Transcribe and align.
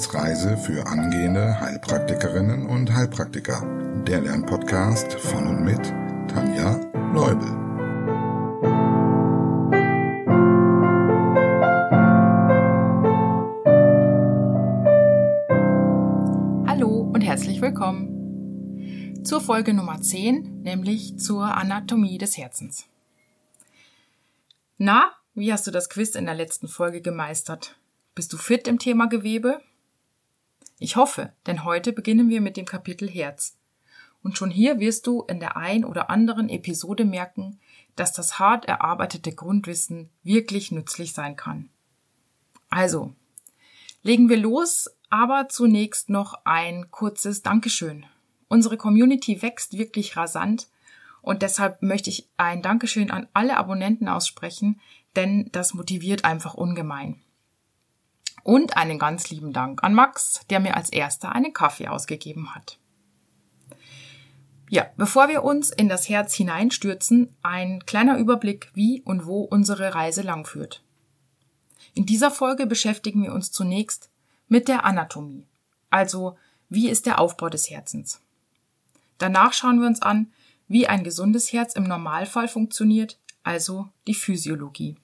Herzensreise 0.00 0.56
für 0.56 0.86
angehende 0.86 1.60
Heilpraktikerinnen 1.60 2.64
und 2.64 2.90
Heilpraktiker. 2.90 3.62
Der 4.06 4.22
Lernpodcast 4.22 5.12
von 5.12 5.46
und 5.46 5.62
mit 5.62 5.82
Tanja 6.26 6.80
Leubel. 7.12 7.46
Hallo 16.66 17.10
und 17.12 17.20
herzlich 17.20 17.60
willkommen 17.60 19.22
zur 19.22 19.42
Folge 19.42 19.74
Nummer 19.74 20.00
10, 20.00 20.62
nämlich 20.62 21.18
zur 21.18 21.44
Anatomie 21.44 22.16
des 22.16 22.38
Herzens. 22.38 22.86
Na, 24.78 25.12
wie 25.34 25.52
hast 25.52 25.66
du 25.66 25.70
das 25.70 25.90
Quiz 25.90 26.14
in 26.14 26.24
der 26.24 26.36
letzten 26.36 26.68
Folge 26.68 27.02
gemeistert? 27.02 27.76
Bist 28.14 28.32
du 28.32 28.38
fit 28.38 28.66
im 28.66 28.78
Thema 28.78 29.06
Gewebe? 29.06 29.60
Ich 30.82 30.96
hoffe, 30.96 31.34
denn 31.46 31.64
heute 31.64 31.92
beginnen 31.92 32.30
wir 32.30 32.40
mit 32.40 32.56
dem 32.56 32.64
Kapitel 32.64 33.08
Herz. 33.08 33.58
Und 34.22 34.38
schon 34.38 34.50
hier 34.50 34.80
wirst 34.80 35.06
du 35.06 35.22
in 35.22 35.38
der 35.38 35.58
ein 35.58 35.84
oder 35.84 36.08
anderen 36.08 36.48
Episode 36.48 37.04
merken, 37.04 37.60
dass 37.96 38.14
das 38.14 38.38
hart 38.38 38.64
erarbeitete 38.64 39.34
Grundwissen 39.34 40.08
wirklich 40.22 40.72
nützlich 40.72 41.12
sein 41.12 41.36
kann. 41.36 41.68
Also, 42.70 43.14
legen 44.02 44.30
wir 44.30 44.38
los, 44.38 44.90
aber 45.10 45.50
zunächst 45.50 46.08
noch 46.08 46.40
ein 46.44 46.90
kurzes 46.90 47.42
Dankeschön. 47.42 48.06
Unsere 48.48 48.78
Community 48.78 49.42
wächst 49.42 49.76
wirklich 49.76 50.16
rasant 50.16 50.68
und 51.20 51.42
deshalb 51.42 51.82
möchte 51.82 52.08
ich 52.08 52.30
ein 52.38 52.62
Dankeschön 52.62 53.10
an 53.10 53.28
alle 53.34 53.58
Abonnenten 53.58 54.08
aussprechen, 54.08 54.80
denn 55.14 55.50
das 55.52 55.74
motiviert 55.74 56.24
einfach 56.24 56.54
ungemein. 56.54 57.20
Und 58.42 58.76
einen 58.76 58.98
ganz 58.98 59.30
lieben 59.30 59.52
Dank 59.52 59.82
an 59.82 59.94
Max, 59.94 60.40
der 60.50 60.60
mir 60.60 60.76
als 60.76 60.90
erster 60.90 61.32
einen 61.32 61.52
Kaffee 61.52 61.88
ausgegeben 61.88 62.54
hat. 62.54 62.78
Ja, 64.68 64.86
bevor 64.96 65.28
wir 65.28 65.42
uns 65.42 65.70
in 65.70 65.88
das 65.88 66.08
Herz 66.08 66.32
hineinstürzen, 66.34 67.34
ein 67.42 67.84
kleiner 67.86 68.18
Überblick, 68.18 68.70
wie 68.72 69.02
und 69.02 69.26
wo 69.26 69.42
unsere 69.42 69.94
Reise 69.94 70.22
langführt. 70.22 70.84
In 71.94 72.06
dieser 72.06 72.30
Folge 72.30 72.66
beschäftigen 72.66 73.24
wir 73.24 73.32
uns 73.32 73.50
zunächst 73.50 74.10
mit 74.46 74.68
der 74.68 74.84
Anatomie, 74.84 75.44
also 75.90 76.36
wie 76.68 76.88
ist 76.88 77.06
der 77.06 77.18
Aufbau 77.18 77.48
des 77.48 77.68
Herzens. 77.68 78.20
Danach 79.18 79.52
schauen 79.52 79.80
wir 79.80 79.88
uns 79.88 80.02
an, 80.02 80.32
wie 80.68 80.86
ein 80.86 81.02
gesundes 81.02 81.52
Herz 81.52 81.74
im 81.74 81.82
Normalfall 81.82 82.46
funktioniert, 82.46 83.18
also 83.42 83.88
die 84.06 84.14
Physiologie. 84.14 84.96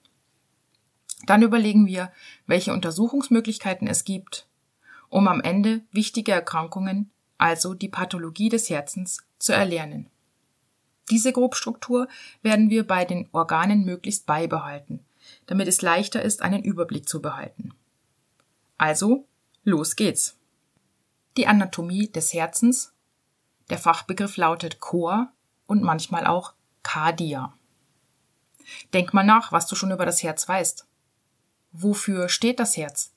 Dann 1.27 1.43
überlegen 1.43 1.85
wir, 1.85 2.11
welche 2.47 2.73
Untersuchungsmöglichkeiten 2.73 3.87
es 3.87 4.05
gibt, 4.05 4.47
um 5.09 5.27
am 5.27 5.41
Ende 5.41 5.81
wichtige 5.91 6.31
Erkrankungen, 6.31 7.11
also 7.37 7.73
die 7.73 7.89
Pathologie 7.89 8.49
des 8.49 8.69
Herzens, 8.69 9.19
zu 9.37 9.53
erlernen. 9.53 10.09
Diese 11.11 11.33
Grobstruktur 11.33 12.07
werden 12.41 12.69
wir 12.69 12.87
bei 12.87 13.03
den 13.05 13.27
Organen 13.33 13.85
möglichst 13.85 14.25
beibehalten, 14.25 15.05
damit 15.45 15.67
es 15.67 15.81
leichter 15.81 16.21
ist, 16.21 16.41
einen 16.41 16.63
Überblick 16.63 17.07
zu 17.07 17.21
behalten. 17.21 17.73
Also, 18.77 19.25
los 19.63 19.97
geht's. 19.97 20.37
Die 21.35 21.45
Anatomie 21.45 22.09
des 22.09 22.33
Herzens. 22.33 22.93
Der 23.69 23.77
Fachbegriff 23.77 24.37
lautet 24.37 24.79
Chor 24.79 25.29
und 25.65 25.83
manchmal 25.83 26.25
auch 26.25 26.53
Cardia. 26.83 27.53
Denk 28.93 29.13
mal 29.13 29.23
nach, 29.23 29.51
was 29.51 29.67
du 29.67 29.75
schon 29.75 29.91
über 29.91 30.05
das 30.05 30.23
Herz 30.23 30.47
weißt. 30.47 30.86
Wofür 31.71 32.29
steht 32.29 32.59
das 32.59 32.77
Herz? 32.77 33.11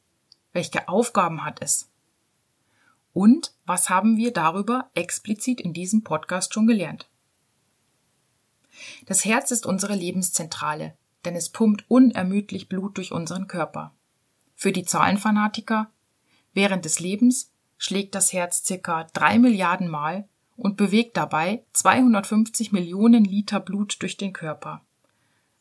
Welche 0.52 0.88
Aufgaben 0.88 1.44
hat 1.44 1.62
es? 1.62 1.88
Und 3.12 3.54
was 3.66 3.88
haben 3.88 4.16
wir 4.16 4.32
darüber 4.32 4.90
explizit 4.94 5.60
in 5.60 5.72
diesem 5.72 6.02
Podcast 6.02 6.54
schon 6.54 6.66
gelernt? 6.66 7.08
Das 9.06 9.24
Herz 9.24 9.50
ist 9.50 9.66
unsere 9.66 9.94
Lebenszentrale, 9.94 10.96
denn 11.24 11.36
es 11.36 11.48
pumpt 11.48 11.84
unermüdlich 11.88 12.68
Blut 12.68 12.96
durch 12.96 13.12
unseren 13.12 13.46
Körper. 13.46 13.92
Für 14.54 14.72
die 14.72 14.84
Zahlenfanatiker 14.84 15.90
während 16.52 16.84
des 16.84 17.00
Lebens 17.00 17.50
schlägt 17.78 18.14
das 18.14 18.32
Herz 18.32 18.64
circa 18.64 19.04
drei 19.04 19.38
Milliarden 19.38 19.88
Mal 19.88 20.28
und 20.56 20.76
bewegt 20.76 21.16
dabei 21.16 21.64
250 21.72 22.72
Millionen 22.72 23.24
Liter 23.24 23.60
Blut 23.60 23.96
durch 24.02 24.16
den 24.16 24.32
Körper. 24.32 24.82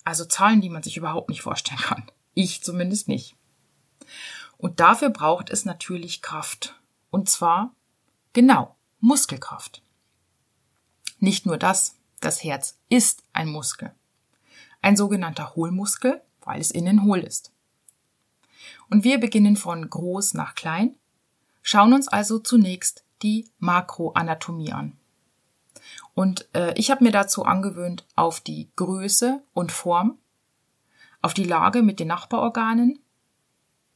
Also 0.04 0.26
Zahlen, 0.26 0.62
die 0.62 0.70
man 0.70 0.84
sich 0.84 0.98
überhaupt 0.98 1.30
nicht 1.30 1.42
vorstellen 1.42 1.80
kann. 1.80 2.04
Ich 2.34 2.64
zumindest 2.64 3.08
nicht. 3.08 3.36
Und 4.58 4.80
dafür 4.80 5.10
braucht 5.10 5.50
es 5.50 5.66
natürlich 5.66 6.22
Kraft. 6.22 6.76
Und 7.12 7.30
zwar, 7.30 7.74
genau, 8.34 8.76
Muskelkraft. 9.00 9.82
Nicht 11.20 11.46
nur 11.46 11.58
das, 11.58 11.96
das 12.20 12.44
Herz 12.44 12.78
ist 12.90 13.24
ein 13.34 13.50
Muskel. 13.50 13.94
Ein 14.82 14.96
sogenannter 14.96 15.56
Hohlmuskel, 15.56 16.22
weil 16.42 16.62
es 16.62 16.72
innen 16.72 17.04
hohl 17.04 17.20
ist. 17.20 17.52
Und 18.90 19.04
wir 19.04 19.20
beginnen 19.20 19.56
von 19.56 19.90
groß 19.90 20.34
nach 20.34 20.56
klein, 20.56 20.96
schauen 21.62 21.94
uns 21.94 22.08
also 22.08 22.40
zunächst 22.40 23.04
die 23.22 23.48
Makroanatomie 23.60 24.72
an. 24.72 24.98
Und 26.14 26.48
äh, 26.54 26.74
ich 26.78 26.92
habe 26.92 27.04
mir 27.04 27.12
dazu 27.12 27.46
angewöhnt, 27.46 28.06
auf 28.16 28.40
die 28.40 28.70
Größe 28.76 29.42
und 29.54 29.72
Form 29.72 30.18
auf 31.22 31.34
die 31.34 31.44
Lage 31.44 31.82
mit 31.82 32.00
den 32.00 32.08
Nachbarorganen, 32.08 33.00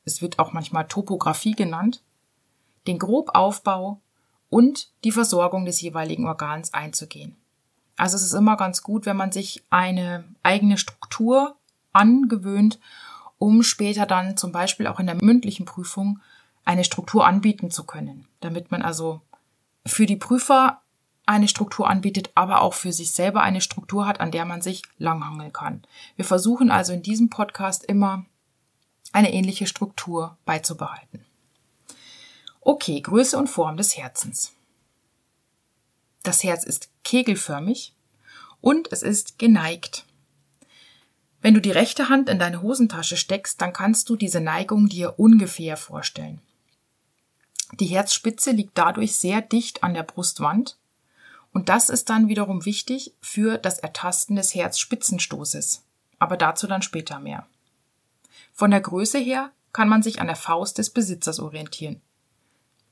es 0.05 0.21
wird 0.21 0.39
auch 0.39 0.53
manchmal 0.53 0.87
Topographie 0.87 1.53
genannt, 1.53 2.03
den 2.87 2.99
Grobaufbau 2.99 4.01
und 4.49 4.91
die 5.03 5.11
Versorgung 5.11 5.65
des 5.65 5.81
jeweiligen 5.81 6.27
Organs 6.27 6.73
einzugehen. 6.73 7.37
Also 7.95 8.17
es 8.17 8.23
ist 8.23 8.33
immer 8.33 8.57
ganz 8.57 8.83
gut, 8.83 9.05
wenn 9.05 9.17
man 9.17 9.31
sich 9.31 9.63
eine 9.69 10.25
eigene 10.43 10.77
Struktur 10.77 11.55
angewöhnt, 11.93 12.79
um 13.37 13.63
später 13.63 14.05
dann 14.05 14.35
zum 14.37 14.51
Beispiel 14.51 14.87
auch 14.87 14.99
in 14.99 15.05
der 15.05 15.23
mündlichen 15.23 15.65
Prüfung 15.65 16.19
eine 16.65 16.83
Struktur 16.83 17.25
anbieten 17.25 17.71
zu 17.71 17.83
können, 17.83 18.27
damit 18.41 18.71
man 18.71 18.81
also 18.81 19.21
für 19.85 20.05
die 20.05 20.15
Prüfer 20.15 20.82
eine 21.25 21.47
Struktur 21.47 21.89
anbietet, 21.89 22.31
aber 22.35 22.61
auch 22.61 22.73
für 22.73 22.91
sich 22.91 23.11
selber 23.11 23.41
eine 23.41 23.61
Struktur 23.61 24.05
hat, 24.05 24.19
an 24.19 24.31
der 24.31 24.45
man 24.45 24.61
sich 24.61 24.83
langhangeln 24.97 25.53
kann. 25.53 25.83
Wir 26.15 26.25
versuchen 26.25 26.71
also 26.71 26.93
in 26.93 27.01
diesem 27.01 27.29
Podcast 27.29 27.83
immer 27.85 28.25
eine 29.13 29.33
ähnliche 29.33 29.67
Struktur 29.67 30.37
beizubehalten. 30.45 31.23
Okay, 32.61 32.99
Größe 32.99 33.37
und 33.37 33.47
Form 33.47 33.77
des 33.77 33.97
Herzens. 33.97 34.53
Das 36.23 36.43
Herz 36.43 36.63
ist 36.63 36.89
kegelförmig 37.03 37.93
und 38.61 38.91
es 38.91 39.03
ist 39.03 39.37
geneigt. 39.39 40.05
Wenn 41.41 41.53
du 41.53 41.59
die 41.59 41.71
rechte 41.71 42.07
Hand 42.07 42.29
in 42.29 42.39
deine 42.39 42.61
Hosentasche 42.61 43.17
steckst, 43.17 43.61
dann 43.61 43.73
kannst 43.73 44.09
du 44.09 44.15
diese 44.15 44.39
Neigung 44.39 44.87
dir 44.87 45.19
ungefähr 45.19 45.75
vorstellen. 45.75 46.41
Die 47.79 47.87
Herzspitze 47.87 48.51
liegt 48.51 48.77
dadurch 48.77 49.15
sehr 49.15 49.41
dicht 49.41 49.83
an 49.83 49.93
der 49.93 50.03
Brustwand 50.03 50.77
und 51.53 51.69
das 51.69 51.89
ist 51.89 52.09
dann 52.09 52.27
wiederum 52.27 52.65
wichtig 52.65 53.13
für 53.21 53.57
das 53.57 53.79
Ertasten 53.79 54.35
des 54.35 54.55
Herzspitzenstoßes. 54.55 55.83
Aber 56.17 56.35
dazu 56.35 56.67
dann 56.67 56.81
später 56.81 57.19
mehr. 57.19 57.45
Von 58.53 58.71
der 58.71 58.81
Größe 58.81 59.19
her 59.19 59.51
kann 59.71 59.87
man 59.87 60.03
sich 60.03 60.19
an 60.19 60.27
der 60.27 60.35
Faust 60.35 60.77
des 60.77 60.89
Besitzers 60.89 61.39
orientieren. 61.39 62.01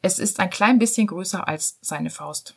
Es 0.01 0.19
ist 0.19 0.39
ein 0.39 0.49
klein 0.49 0.79
bisschen 0.79 1.07
größer 1.07 1.47
als 1.47 1.77
seine 1.81 2.09
Faust. 2.09 2.55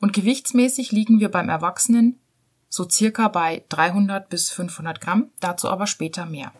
Und 0.00 0.12
gewichtsmäßig 0.12 0.92
liegen 0.92 1.20
wir 1.20 1.30
beim 1.30 1.48
Erwachsenen 1.48 2.20
so 2.68 2.88
circa 2.88 3.28
bei 3.28 3.64
300 3.70 4.28
bis 4.28 4.50
500 4.50 5.00
Gramm, 5.00 5.30
dazu 5.40 5.68
aber 5.68 5.86
später 5.86 6.26
mehr. 6.26 6.52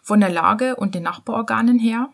Von 0.00 0.20
der 0.20 0.30
Lage 0.30 0.76
und 0.76 0.94
den 0.94 1.02
Nachbarorganen 1.02 1.78
her 1.78 2.10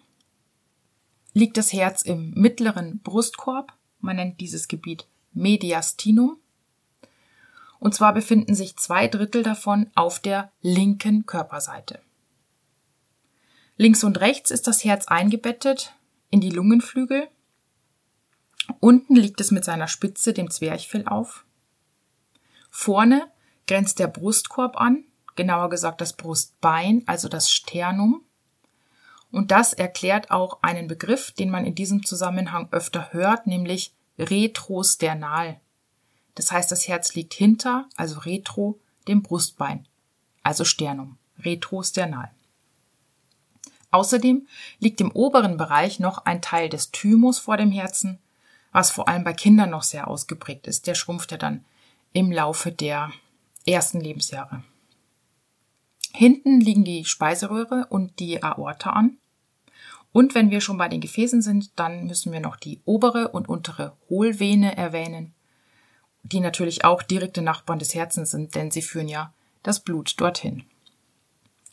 liegt 1.35 1.57
das 1.57 1.73
Herz 1.73 2.03
im 2.03 2.31
mittleren 2.33 3.01
Brustkorb 3.01 3.73
man 4.01 4.17
nennt 4.17 4.41
dieses 4.41 4.69
Gebiet 4.69 5.07
Mediastinum. 5.33 6.39
Und 7.79 7.95
zwar 7.95 8.13
befinden 8.13 8.55
sich 8.55 8.77
zwei 8.77 9.09
Drittel 9.09 9.43
davon 9.43 9.91
auf 9.95 10.21
der 10.21 10.53
linken 10.61 11.27
Körperseite. 11.27 12.01
Links 13.77 14.05
und 14.05 14.21
rechts 14.21 14.51
ist 14.51 14.67
das 14.67 14.85
Herz 14.85 15.09
eingebettet 15.09 15.95
in 16.29 16.41
die 16.41 16.51
Lungenflügel. 16.51 17.29
Unten 18.79 19.17
liegt 19.17 19.41
es 19.41 19.51
mit 19.51 19.65
seiner 19.65 19.89
Spitze 19.89 20.35
dem 20.35 20.51
Zwerchfell 20.51 21.07
auf. 21.07 21.47
Vorne 22.71 23.31
grenzt 23.67 23.99
der 23.99 24.09
Brustkorb 24.09 24.79
an, 24.79 25.05
genauer 25.35 25.71
gesagt 25.71 26.01
das 26.01 26.13
Brustbein, 26.13 27.03
also 27.07 27.29
das 27.29 27.51
Sternum. 27.51 28.23
Und 29.33 29.51
das 29.51 29.73
erklärt 29.73 30.31
auch 30.31 30.63
einen 30.63 30.89
Begriff, 30.89 31.31
den 31.33 31.51
man 31.51 31.65
in 31.65 31.75
diesem 31.75 32.05
Zusammenhang 32.05 32.69
öfter 32.73 33.13
hört, 33.13 33.47
nämlich 33.47 33.93
retrosternal. 34.19 35.61
Das 36.35 36.51
heißt, 36.51 36.71
das 36.71 36.89
Herz 36.89 37.15
liegt 37.15 37.35
hinter, 37.35 37.89
also 37.97 38.21
retro, 38.21 38.79
dem 39.09 39.23
Brustbein, 39.23 39.87
also 40.43 40.65
Sternum, 40.65 41.19
retrosternal. 41.39 42.31
Außerdem 43.93 44.47
liegt 44.79 45.01
im 45.01 45.11
oberen 45.11 45.57
Bereich 45.57 45.99
noch 45.99 46.25
ein 46.25 46.43
Teil 46.43 46.69
des 46.69 46.91
Thymus 46.93 47.39
vor 47.39 47.57
dem 47.57 47.73
Herzen, 47.73 48.19
was 48.73 48.91
vor 48.91 49.09
allem 49.09 49.25
bei 49.25 49.33
Kindern 49.33 49.71
noch 49.71 49.83
sehr 49.83 50.09
ausgeprägt 50.09 50.67
ist. 50.67 50.87
Der 50.87 50.95
schrumpft 50.95 51.33
ja 51.33 51.39
dann 51.39 51.65
im 52.13 52.31
Laufe 52.31 52.71
der 52.71 53.13
ersten 53.67 54.01
Lebensjahre. 54.01 54.63
Hinten 56.13 56.61
liegen 56.61 56.85
die 56.85 57.05
Speiseröhre 57.05 57.87
und 57.89 58.19
die 58.19 58.43
Aorta 58.43 58.91
an. 58.91 59.19
Und 60.13 60.35
wenn 60.35 60.51
wir 60.51 60.61
schon 60.61 60.77
bei 60.77 60.89
den 60.89 61.01
Gefäßen 61.01 61.41
sind, 61.41 61.79
dann 61.79 62.07
müssen 62.07 62.33
wir 62.33 62.41
noch 62.41 62.57
die 62.57 62.81
obere 62.85 63.29
und 63.29 63.49
untere 63.49 63.97
Hohlvene 64.09 64.77
erwähnen, 64.77 65.35
die 66.25 66.41
natürlich 66.41 66.85
auch 66.85 67.03
direkte 67.03 67.43
Nachbarn 67.43 67.79
des 67.79 67.95
Herzens 67.95 68.31
sind, 68.31 68.55
denn 68.55 68.71
sie 68.71 68.83
führen 68.83 69.09
ja 69.09 69.33
das 69.63 69.81
Blut 69.81 70.21
dorthin. 70.21 70.65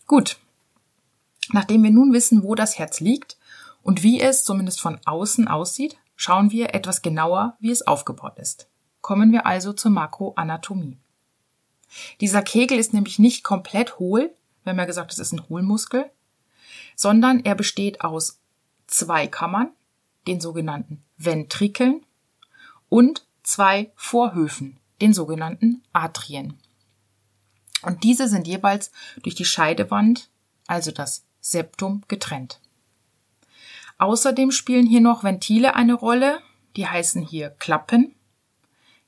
Gut. 0.05 0.37
Nachdem 1.51 1.83
wir 1.83 1.91
nun 1.91 2.13
wissen, 2.13 2.43
wo 2.43 2.55
das 2.55 2.77
Herz 2.77 2.99
liegt 2.99 3.37
und 3.81 4.03
wie 4.03 4.21
es 4.21 4.43
zumindest 4.43 4.81
von 4.81 4.99
außen 5.05 5.47
aussieht, 5.47 5.97
schauen 6.15 6.51
wir 6.51 6.75
etwas 6.75 7.01
genauer, 7.01 7.55
wie 7.59 7.71
es 7.71 7.87
aufgebaut 7.87 8.37
ist. 8.37 8.67
Kommen 9.01 9.31
wir 9.31 9.45
also 9.45 9.73
zur 9.73 9.91
Makroanatomie. 9.91 10.97
Dieser 12.21 12.41
Kegel 12.41 12.77
ist 12.77 12.93
nämlich 12.93 13.19
nicht 13.19 13.43
komplett 13.43 13.99
hohl, 13.99 14.33
haben 14.65 14.77
ja 14.77 14.85
gesagt, 14.85 15.11
es 15.13 15.19
ist 15.19 15.31
ein 15.31 15.47
Hohlmuskel, 15.49 16.09
sondern 16.95 17.43
er 17.45 17.55
besteht 17.55 18.01
aus 18.01 18.39
zwei 18.87 19.27
Kammern, 19.27 19.69
den 20.27 20.41
sogenannten 20.41 21.03
Ventrikeln, 21.17 22.05
und 22.89 23.25
zwei 23.43 23.91
Vorhöfen, 23.95 24.77
den 25.01 25.13
sogenannten 25.13 25.83
Atrien. 25.93 26.57
Und 27.81 28.03
diese 28.03 28.27
sind 28.27 28.47
jeweils 28.47 28.91
durch 29.23 29.35
die 29.35 29.45
Scheidewand, 29.45 30.29
also 30.67 30.91
das 30.91 31.23
Septum, 31.41 32.03
getrennt. 32.07 32.59
Außerdem 33.97 34.51
spielen 34.51 34.85
hier 34.85 35.01
noch 35.01 35.23
Ventile 35.23 35.75
eine 35.75 35.93
Rolle, 35.93 36.39
die 36.75 36.87
heißen 36.87 37.21
hier 37.21 37.49
Klappen, 37.51 38.13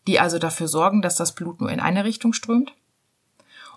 die 0.07 0.19
also 0.19 0.39
dafür 0.39 0.67
sorgen, 0.67 1.01
dass 1.01 1.15
das 1.15 1.35
Blut 1.35 1.61
nur 1.61 1.71
in 1.71 1.79
eine 1.79 2.03
Richtung 2.03 2.33
strömt. 2.33 2.73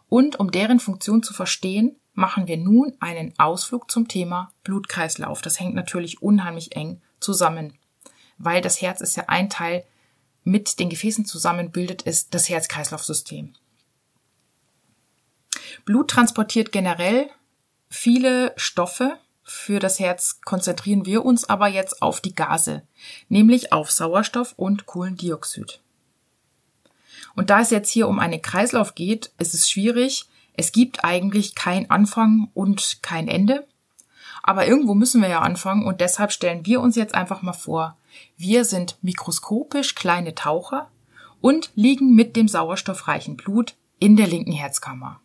Und 0.08 0.38
um 0.38 0.50
deren 0.50 0.80
Funktion 0.80 1.22
zu 1.22 1.32
verstehen, 1.34 1.96
machen 2.14 2.46
wir 2.46 2.56
nun 2.56 2.92
einen 3.00 3.34
Ausflug 3.38 3.90
zum 3.90 4.08
Thema 4.08 4.52
Blutkreislauf. 4.64 5.42
Das 5.42 5.58
hängt 5.58 5.74
natürlich 5.74 6.22
unheimlich 6.22 6.76
eng 6.76 7.00
zusammen, 7.20 7.74
weil 8.38 8.60
das 8.60 8.82
Herz 8.82 9.00
ist 9.00 9.16
ja 9.16 9.24
ein 9.28 9.48
Teil 9.48 9.84
mit 10.44 10.78
den 10.80 10.88
Gefäßen 10.88 11.24
zusammen 11.24 11.70
bildet 11.70 12.06
es 12.06 12.28
das 12.28 12.48
Herz-Kreislauf-System. 12.48 13.54
Blut 15.84 16.10
transportiert 16.10 16.72
generell 16.72 17.30
viele 17.88 18.52
Stoffe. 18.56 19.18
Für 19.44 19.80
das 19.80 19.98
Herz 19.98 20.40
konzentrieren 20.44 21.04
wir 21.04 21.24
uns 21.24 21.48
aber 21.48 21.68
jetzt 21.68 22.00
auf 22.00 22.20
die 22.20 22.34
Gase, 22.34 22.82
nämlich 23.28 23.72
auf 23.72 23.90
Sauerstoff 23.90 24.54
und 24.56 24.86
Kohlendioxid. 24.86 25.81
Und 27.34 27.50
da 27.50 27.60
es 27.60 27.70
jetzt 27.70 27.90
hier 27.90 28.08
um 28.08 28.18
einen 28.18 28.42
Kreislauf 28.42 28.94
geht, 28.94 29.32
ist 29.38 29.54
es 29.54 29.70
schwierig. 29.70 30.26
Es 30.54 30.72
gibt 30.72 31.04
eigentlich 31.04 31.54
kein 31.54 31.90
Anfang 31.90 32.50
und 32.54 32.98
kein 33.02 33.28
Ende. 33.28 33.66
Aber 34.42 34.66
irgendwo 34.66 34.94
müssen 34.94 35.22
wir 35.22 35.28
ja 35.28 35.40
anfangen 35.40 35.86
und 35.86 36.00
deshalb 36.00 36.32
stellen 36.32 36.66
wir 36.66 36.80
uns 36.80 36.96
jetzt 36.96 37.14
einfach 37.14 37.42
mal 37.42 37.52
vor, 37.52 37.96
wir 38.36 38.64
sind 38.64 38.98
mikroskopisch 39.00 39.94
kleine 39.94 40.34
Taucher 40.34 40.90
und 41.40 41.70
liegen 41.74 42.14
mit 42.14 42.36
dem 42.36 42.48
sauerstoffreichen 42.48 43.36
Blut 43.36 43.74
in 43.98 44.16
der 44.16 44.26
linken 44.26 44.52
Herzkammer. 44.52 45.20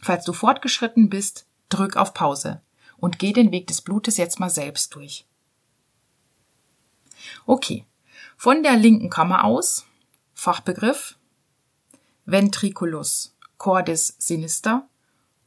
Falls 0.00 0.24
du 0.24 0.32
fortgeschritten 0.32 1.10
bist, 1.10 1.46
drück 1.68 1.96
auf 1.96 2.14
Pause 2.14 2.60
und 2.96 3.18
geh 3.18 3.32
den 3.32 3.50
Weg 3.52 3.66
des 3.66 3.82
Blutes 3.82 4.16
jetzt 4.16 4.38
mal 4.38 4.50
selbst 4.50 4.94
durch. 4.94 5.26
Okay, 7.46 7.84
von 8.36 8.62
der 8.62 8.76
linken 8.76 9.10
Kammer 9.10 9.44
aus, 9.44 9.86
Fachbegriff, 10.44 11.16
Ventriculus 12.26 13.34
cordis 13.56 14.14
sinister 14.18 14.86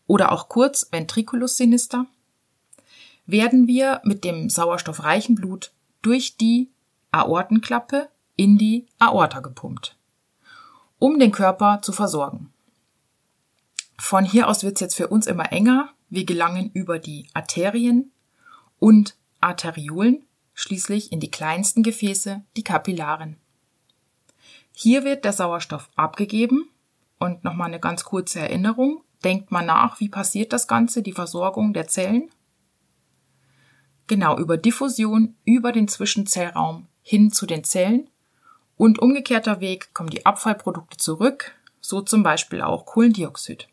oder 0.07 0.31
auch 0.31 0.49
kurz 0.49 0.88
Ventriculus 0.89 1.55
sinister, 1.55 2.07
werden 3.27 3.67
wir 3.67 4.01
mit 4.05 4.23
dem 4.23 4.49
sauerstoffreichen 4.49 5.35
Blut 5.35 5.71
durch 6.01 6.35
die 6.38 6.71
Aortenklappe 7.11 8.09
in 8.38 8.57
die 8.57 8.88
Aorta 8.97 9.41
gepumpt, 9.41 9.95
um 10.97 11.19
den 11.19 11.31
Körper 11.31 11.79
zu 11.83 11.91
versorgen. 11.91 12.51
Von 13.99 14.25
hier 14.25 14.47
aus 14.47 14.63
wird 14.63 14.77
es 14.77 14.81
jetzt 14.81 14.95
für 14.95 15.09
uns 15.09 15.27
immer 15.27 15.51
enger. 15.51 15.89
Wir 16.09 16.25
gelangen 16.25 16.71
über 16.73 16.97
die 16.97 17.27
Arterien 17.35 18.11
und 18.79 19.15
Arteriolen 19.41 20.25
schließlich 20.55 21.11
in 21.11 21.19
die 21.19 21.29
kleinsten 21.29 21.83
Gefäße, 21.83 22.41
die 22.55 22.63
Kapillaren. 22.63 23.38
Hier 24.79 25.03
wird 25.03 25.25
der 25.25 25.33
Sauerstoff 25.33 25.89
abgegeben 25.95 26.69
und 27.18 27.44
nochmal 27.44 27.69
eine 27.69 27.79
ganz 27.79 28.03
kurze 28.03 28.41
Erinnerung. 28.41 29.01
Denkt 29.24 29.50
mal 29.50 29.65
nach, 29.65 30.00
wie 30.00 30.07
passiert 30.07 30.53
das 30.53 30.68
Ganze, 30.68 31.01
die 31.01 31.13
Versorgung 31.13 31.74
der 31.74 31.88
Zellen? 31.88 32.29
Genau, 34.06 34.38
über 34.38 34.56
Diffusion, 34.56 35.35
über 35.45 35.71
den 35.71 35.88
Zwischenzellraum 35.88 36.85
hin 37.01 37.31
zu 37.31 37.47
den 37.47 37.63
Zellen 37.63 38.07
und 38.75 39.00
umgekehrter 39.00 39.62
Weg 39.62 39.95
kommen 39.95 40.12
die 40.12 40.27
Abfallprodukte 40.27 40.97
zurück, 40.97 41.56
so 41.81 42.01
zum 42.01 42.21
Beispiel 42.21 42.62
auch 42.62 42.85
Kohlendioxid. 42.85 43.68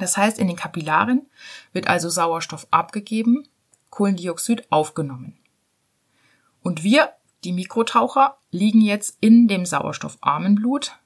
Das 0.00 0.16
heißt, 0.16 0.40
in 0.40 0.48
den 0.48 0.56
Kapillaren 0.56 1.28
wird 1.72 1.86
also 1.86 2.08
Sauerstoff 2.08 2.66
abgegeben, 2.72 3.46
Kohlendioxid 3.90 4.66
aufgenommen. 4.72 5.38
Und 6.60 6.82
wir, 6.82 7.12
die 7.44 7.52
Mikrotaucher, 7.52 8.36
liegen 8.50 8.80
jetzt 8.80 9.16
in 9.20 9.48
dem 9.48 9.64
sauerstoffarmen 9.66 10.56
Blut 10.56 10.98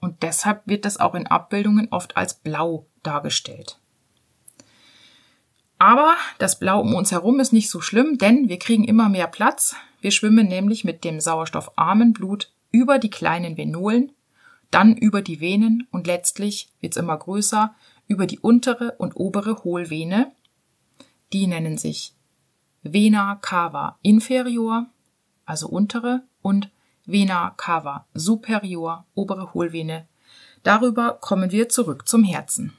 und 0.00 0.22
deshalb 0.22 0.62
wird 0.66 0.84
das 0.84 0.98
auch 0.98 1.14
in 1.14 1.26
Abbildungen 1.26 1.88
oft 1.90 2.16
als 2.16 2.34
blau 2.34 2.86
dargestellt. 3.02 3.78
Aber 5.78 6.16
das 6.38 6.58
Blau 6.58 6.80
um 6.80 6.94
uns 6.94 7.12
herum 7.12 7.38
ist 7.38 7.52
nicht 7.52 7.70
so 7.70 7.80
schlimm, 7.80 8.18
denn 8.18 8.48
wir 8.48 8.58
kriegen 8.58 8.84
immer 8.84 9.08
mehr 9.08 9.28
Platz. 9.28 9.76
Wir 10.00 10.10
schwimmen 10.10 10.48
nämlich 10.48 10.84
mit 10.84 11.04
dem 11.04 11.20
sauerstoffarmen 11.20 12.12
Blut 12.12 12.52
über 12.72 12.98
die 12.98 13.10
kleinen 13.10 13.56
Venolen, 13.56 14.12
dann 14.70 14.96
über 14.96 15.22
die 15.22 15.40
Venen 15.40 15.86
und 15.90 16.06
letztlich 16.06 16.68
wird's 16.80 16.96
immer 16.96 17.16
größer 17.16 17.74
über 18.08 18.26
die 18.26 18.40
untere 18.40 18.92
und 18.98 19.16
obere 19.16 19.62
Hohlvene. 19.64 20.32
Die 21.32 21.46
nennen 21.46 21.78
sich 21.78 22.12
Vena 22.82 23.36
cava 23.36 23.98
inferior, 24.02 24.86
also 25.48 25.68
untere, 25.68 26.22
und 26.42 26.70
Vena 27.06 27.50
cava 27.56 28.06
superior, 28.12 29.06
obere 29.14 29.54
Hohlvene. 29.54 30.06
Darüber 30.62 31.14
kommen 31.14 31.50
wir 31.50 31.68
zurück 31.68 32.06
zum 32.06 32.22
Herzen. 32.22 32.76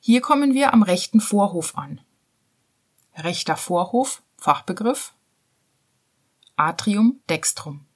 Hier 0.00 0.20
kommen 0.20 0.54
wir 0.54 0.74
am 0.74 0.82
rechten 0.82 1.20
Vorhof 1.20 1.76
an. 1.78 2.00
Rechter 3.16 3.56
Vorhof, 3.56 4.22
Fachbegriff. 4.36 5.14
Atrium 6.56 7.20
dextrum. 7.28 7.86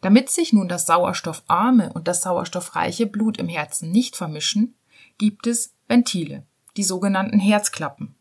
Damit 0.00 0.30
sich 0.30 0.52
nun 0.52 0.68
das 0.68 0.86
sauerstoffarme 0.86 1.92
und 1.92 2.08
das 2.08 2.22
sauerstoffreiche 2.22 3.06
Blut 3.06 3.36
im 3.36 3.48
Herzen 3.48 3.90
nicht 3.90 4.16
vermischen, 4.16 4.76
gibt 5.18 5.46
es 5.46 5.74
Ventile, 5.88 6.46
die 6.76 6.84
sogenannten 6.84 7.38
Herzklappen. 7.38 8.17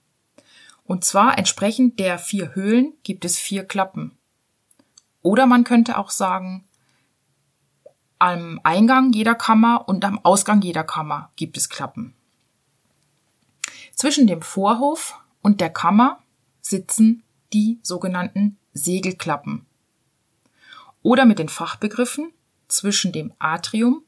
Und 0.87 1.03
zwar 1.03 1.37
entsprechend 1.37 1.99
der 1.99 2.17
vier 2.17 2.55
Höhlen 2.55 2.93
gibt 3.03 3.25
es 3.25 3.37
vier 3.37 3.65
Klappen. 3.65 4.17
Oder 5.21 5.45
man 5.45 5.65
könnte 5.65 5.97
auch 5.97 6.09
sagen, 6.09 6.63
am 8.19 8.61
Eingang 8.63 9.11
jeder 9.11 9.35
Kammer 9.35 9.83
und 9.87 10.05
am 10.05 10.23
Ausgang 10.23 10.61
jeder 10.61 10.85
Kammer 10.85 11.29
gibt 11.35 11.57
es 11.57 11.67
Klappen. 11.69 12.15
Zwischen 13.93 14.27
dem 14.27 14.41
Vorhof 14.41 15.19
und 15.41 15.59
der 15.59 15.69
Kammer 15.69 16.23
sitzen 16.61 17.23
die 17.53 17.79
sogenannten 17.83 18.57
Segelklappen 18.73 19.65
oder 21.03 21.25
mit 21.25 21.39
den 21.39 21.49
Fachbegriffen 21.49 22.31
zwischen 22.67 23.11
dem 23.11 23.33
Atrium 23.39 24.03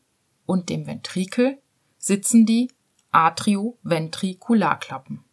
und 0.46 0.70
dem 0.70 0.88
Ventrikel 0.88 1.60
sitzen 1.98 2.46
die 2.46 2.72
Atrioventrikularklappen. 3.12 5.26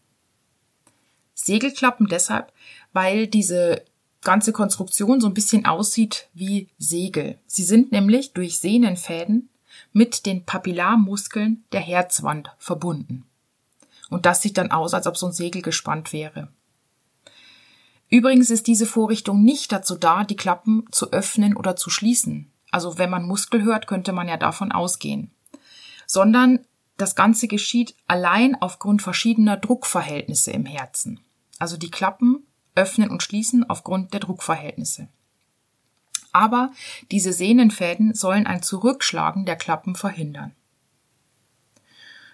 Segelklappen 1.47 2.09
deshalb, 2.09 2.53
weil 2.93 3.27
diese 3.27 3.83
ganze 4.23 4.53
Konstruktion 4.53 5.21
so 5.21 5.29
ein 5.29 5.35
bisschen 5.35 5.67
aussieht 5.67 6.29
wie 6.35 6.69
Segel. 6.79 7.39
Sie 7.47 7.63
sind 7.63 7.93
nämlich 7.93 8.33
durch 8.33 8.59
Sehnenfäden 8.59 9.49
mit 9.93 10.27
den 10.27 10.45
Papillarmuskeln 10.45 11.65
der 11.73 11.81
Herzwand 11.81 12.51
verbunden. 12.59 13.25
Und 14.11 14.27
das 14.27 14.43
sieht 14.43 14.59
dann 14.59 14.71
aus, 14.71 14.95
als 14.95 15.07
ob 15.07 15.17
so 15.17 15.27
ein 15.27 15.33
Segel 15.33 15.63
gespannt 15.63 16.13
wäre. 16.13 16.49
Übrigens 18.09 18.51
ist 18.51 18.67
diese 18.67 18.87
Vorrichtung 18.87 19.43
nicht 19.43 19.73
dazu 19.73 19.97
da, 19.97 20.25
die 20.25 20.37
Klappen 20.37 20.85
zu 20.91 21.13
öffnen 21.13 21.57
oder 21.57 21.77
zu 21.77 21.91
schließen. 21.91 22.51
Also 22.71 22.99
wenn 22.99 23.11
man 23.11 23.27
Muskel 23.27 23.63
hört, 23.63 23.87
könnte 23.87 24.13
man 24.13 24.29
ja 24.29 24.37
davon 24.37 24.73
ausgehen. 24.73 25.31
Sondern 26.07 26.61
das 26.97 27.15
Ganze 27.15 27.49
geschieht 27.49 27.95
allein 28.07 28.61
aufgrund 28.61 29.03
verschiedener 29.03 29.57
Druckverhältnisse 29.57 30.53
im 30.53 30.67
Herzen. 30.67 31.21
Also 31.59 31.77
die 31.77 31.91
Klappen 31.91 32.47
öffnen 32.75 33.11
und 33.11 33.23
schließen 33.23 33.69
aufgrund 33.69 34.13
der 34.13 34.21
Druckverhältnisse. 34.21 35.09
Aber 36.33 36.71
diese 37.11 37.33
Sehnenfäden 37.33 38.15
sollen 38.15 38.47
ein 38.47 38.63
Zurückschlagen 38.63 39.47
der 39.47 39.57
Klappen 39.57 39.95
verhindern. 39.95 40.53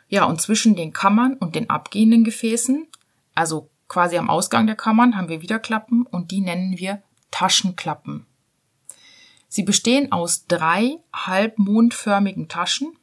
Ja, 0.09 0.25
und 0.25 0.43
zwischen 0.43 0.75
den 0.75 0.93
Kammern 0.93 1.35
und 1.35 1.55
den 1.55 1.71
abgehenden 1.71 2.25
Gefäßen, 2.25 2.87
also 3.35 3.71
quasi 3.89 4.19
am 4.19 4.29
Ausgang 4.29 4.67
der 4.67 4.77
Kammern, 4.77 5.17
haben 5.17 5.29
wir 5.29 5.41
wieder 5.41 5.59
Klappen 5.59 6.05
und 6.05 6.33
die 6.33 6.41
nennen 6.41 6.79
wir 6.79 7.03
Taschenklappen. 7.31 8.27
Sie 9.49 9.63
bestehen 9.63 10.13
aus 10.13 10.47
drei 10.47 10.99
halbmondförmigen 11.15 12.49
Taschen 12.49 12.97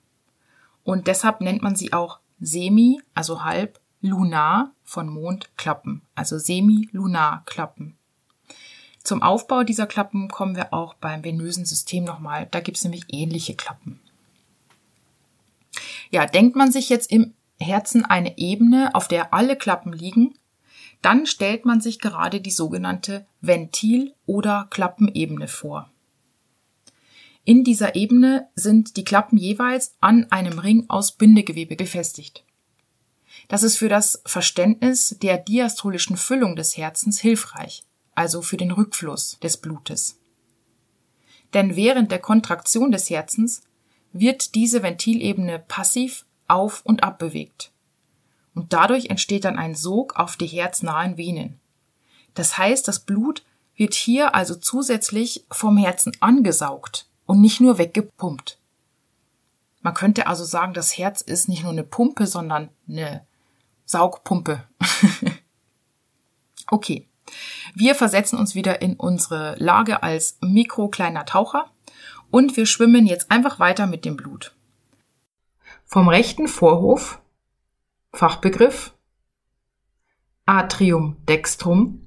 und 0.83 1.07
deshalb 1.07 1.41
nennt 1.41 1.61
man 1.61 1.75
sie 1.75 1.93
auch 1.93 2.19
semi, 2.39 3.01
also 3.13 3.43
halb, 3.43 3.79
lunar 4.01 4.73
von 4.83 5.09
Mondklappen, 5.09 6.01
also 6.15 6.37
semi-lunar-Klappen. 6.37 7.97
Zum 9.03 9.21
Aufbau 9.21 9.63
dieser 9.63 9.87
Klappen 9.87 10.27
kommen 10.27 10.55
wir 10.55 10.73
auch 10.73 10.93
beim 10.93 11.23
venösen 11.23 11.65
System 11.65 12.03
nochmal. 12.03 12.47
Da 12.51 12.59
gibt 12.59 12.77
es 12.77 12.83
nämlich 12.83 13.05
ähnliche 13.09 13.55
Klappen. 13.55 13.99
Ja, 16.11 16.25
denkt 16.25 16.55
man 16.55 16.71
sich 16.71 16.89
jetzt 16.89 17.11
im 17.11 17.33
Herzen 17.59 18.05
eine 18.05 18.37
Ebene, 18.37 18.93
auf 18.95 19.07
der 19.07 19.33
alle 19.33 19.55
Klappen 19.55 19.93
liegen, 19.93 20.35
dann 21.01 21.25
stellt 21.25 21.65
man 21.65 21.81
sich 21.81 21.99
gerade 21.99 22.41
die 22.41 22.51
sogenannte 22.51 23.25
Ventil- 23.41 24.13
oder 24.25 24.67
Klappenebene 24.69 25.47
vor. 25.47 25.89
In 27.45 27.63
dieser 27.63 27.95
Ebene 27.95 28.47
sind 28.55 28.97
die 28.97 29.03
Klappen 29.03 29.37
jeweils 29.37 29.95
an 30.01 30.27
einem 30.29 30.59
Ring 30.59 30.85
aus 30.87 31.13
Bindegewebe 31.13 31.75
befestigt. 31.75 32.43
Das 33.49 33.63
ist 33.63 33.77
für 33.77 33.89
das 33.89 34.21
Verständnis 34.25 35.17
der 35.21 35.37
diastolischen 35.37 36.17
Füllung 36.17 36.55
des 36.55 36.77
Herzens 36.77 37.19
hilfreich, 37.19 37.83
also 38.13 38.43
für 38.43 38.57
den 38.57 38.71
Rückfluss 38.71 39.39
des 39.39 39.57
Blutes. 39.57 40.19
Denn 41.55 41.75
während 41.75 42.11
der 42.11 42.19
Kontraktion 42.19 42.91
des 42.91 43.09
Herzens 43.09 43.63
wird 44.13 44.53
diese 44.53 44.83
Ventilebene 44.83 45.57
passiv 45.59 46.25
auf 46.47 46.81
und 46.85 47.03
ab 47.03 47.17
bewegt. 47.17 47.71
Und 48.53 48.71
dadurch 48.71 49.07
entsteht 49.07 49.45
dann 49.45 49.57
ein 49.57 49.73
Sog 49.73 50.15
auf 50.15 50.37
die 50.37 50.47
herznahen 50.47 51.17
Venen. 51.17 51.59
Das 52.35 52.57
heißt, 52.57 52.87
das 52.87 52.99
Blut 52.99 53.43
wird 53.75 53.95
hier 53.95 54.35
also 54.35 54.55
zusätzlich 54.55 55.45
vom 55.49 55.75
Herzen 55.75 56.11
angesaugt 56.19 57.07
und 57.25 57.41
nicht 57.41 57.61
nur 57.61 57.79
weggepumpt. 57.79 58.59
Man 59.81 59.95
könnte 59.95 60.27
also 60.27 60.43
sagen, 60.43 60.75
das 60.75 60.99
Herz 60.99 61.21
ist 61.21 61.49
nicht 61.49 61.63
nur 61.63 61.71
eine 61.71 61.83
Pumpe, 61.83 62.27
sondern 62.27 62.69
eine 62.87 63.25
Saugpumpe. 63.89 64.67
okay. 66.69 67.07
Wir 67.73 67.95
versetzen 67.95 68.37
uns 68.37 68.53
wieder 68.53 68.83
in 68.83 68.95
unsere 68.95 69.55
Lage 69.57 70.03
als 70.03 70.37
mikrokleiner 70.41 71.25
Taucher 71.25 71.71
und 72.29 72.55
wir 72.55 72.67
schwimmen 72.67 73.07
jetzt 73.07 73.31
einfach 73.31 73.57
weiter 73.57 73.87
mit 73.87 74.05
dem 74.05 74.15
Blut. 74.15 74.53
Vom 75.85 76.07
rechten 76.07 76.47
Vorhof, 76.47 77.19
Fachbegriff, 78.13 78.93
Atrium 80.45 81.17
dextrum, 81.27 82.05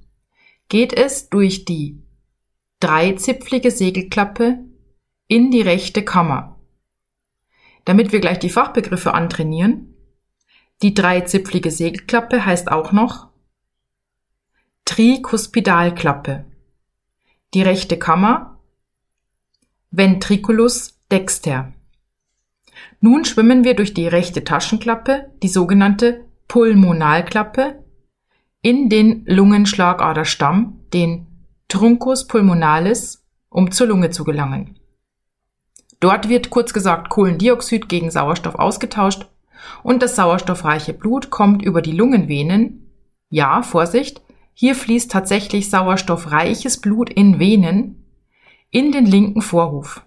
geht 0.69 0.93
es 0.93 1.27
durch 1.27 1.65
die 1.65 2.01
dreizipflige 2.79 3.71
Segelklappe 3.71 4.59
in 5.27 5.51
die 5.51 5.61
rechte 5.61 6.05
Kammer. 6.05 6.57
Damit 7.83 8.13
wir 8.13 8.21
gleich 8.21 8.39
die 8.39 8.49
Fachbegriffe 8.49 9.13
antrainieren, 9.13 9.92
die 10.83 10.93
dreizipflige 10.93 11.71
Segelklappe 11.71 12.45
heißt 12.45 12.69
auch 12.69 12.91
noch 12.91 13.27
Trikuspidalklappe. 14.83 16.43
Die 17.53 17.61
rechte 17.61 17.97
Kammer 17.97 18.59
Ventriculus 19.91 20.99
dexter. 21.09 21.71
Nun 22.99 23.23
schwimmen 23.23 23.63
wir 23.63 23.75
durch 23.75 23.93
die 23.93 24.07
rechte 24.07 24.43
Taschenklappe, 24.43 25.31
die 25.41 25.47
sogenannte 25.47 26.25
Pulmonalklappe, 26.49 27.81
in 28.61 28.89
den 28.89 29.23
Lungenschlagaderstamm, 29.25 30.81
den 30.93 31.27
Truncus 31.69 32.27
pulmonalis, 32.27 33.23
um 33.49 33.71
zur 33.71 33.87
Lunge 33.87 34.09
zu 34.09 34.23
gelangen. 34.23 34.79
Dort 35.99 36.27
wird 36.27 36.49
kurz 36.49 36.73
gesagt 36.73 37.09
Kohlendioxid 37.09 37.87
gegen 37.87 38.11
Sauerstoff 38.11 38.55
ausgetauscht 38.55 39.27
und 39.83 40.01
das 40.03 40.15
sauerstoffreiche 40.15 40.93
Blut 40.93 41.29
kommt 41.29 41.63
über 41.63 41.81
die 41.81 41.91
Lungenvenen. 41.91 42.89
Ja, 43.29 43.63
Vorsicht, 43.63 44.21
hier 44.53 44.75
fließt 44.75 45.11
tatsächlich 45.11 45.69
sauerstoffreiches 45.69 46.79
Blut 46.79 47.09
in 47.09 47.39
Venen 47.39 48.05
in 48.69 48.91
den 48.91 49.05
linken 49.05 49.41
Vorhof. 49.41 50.05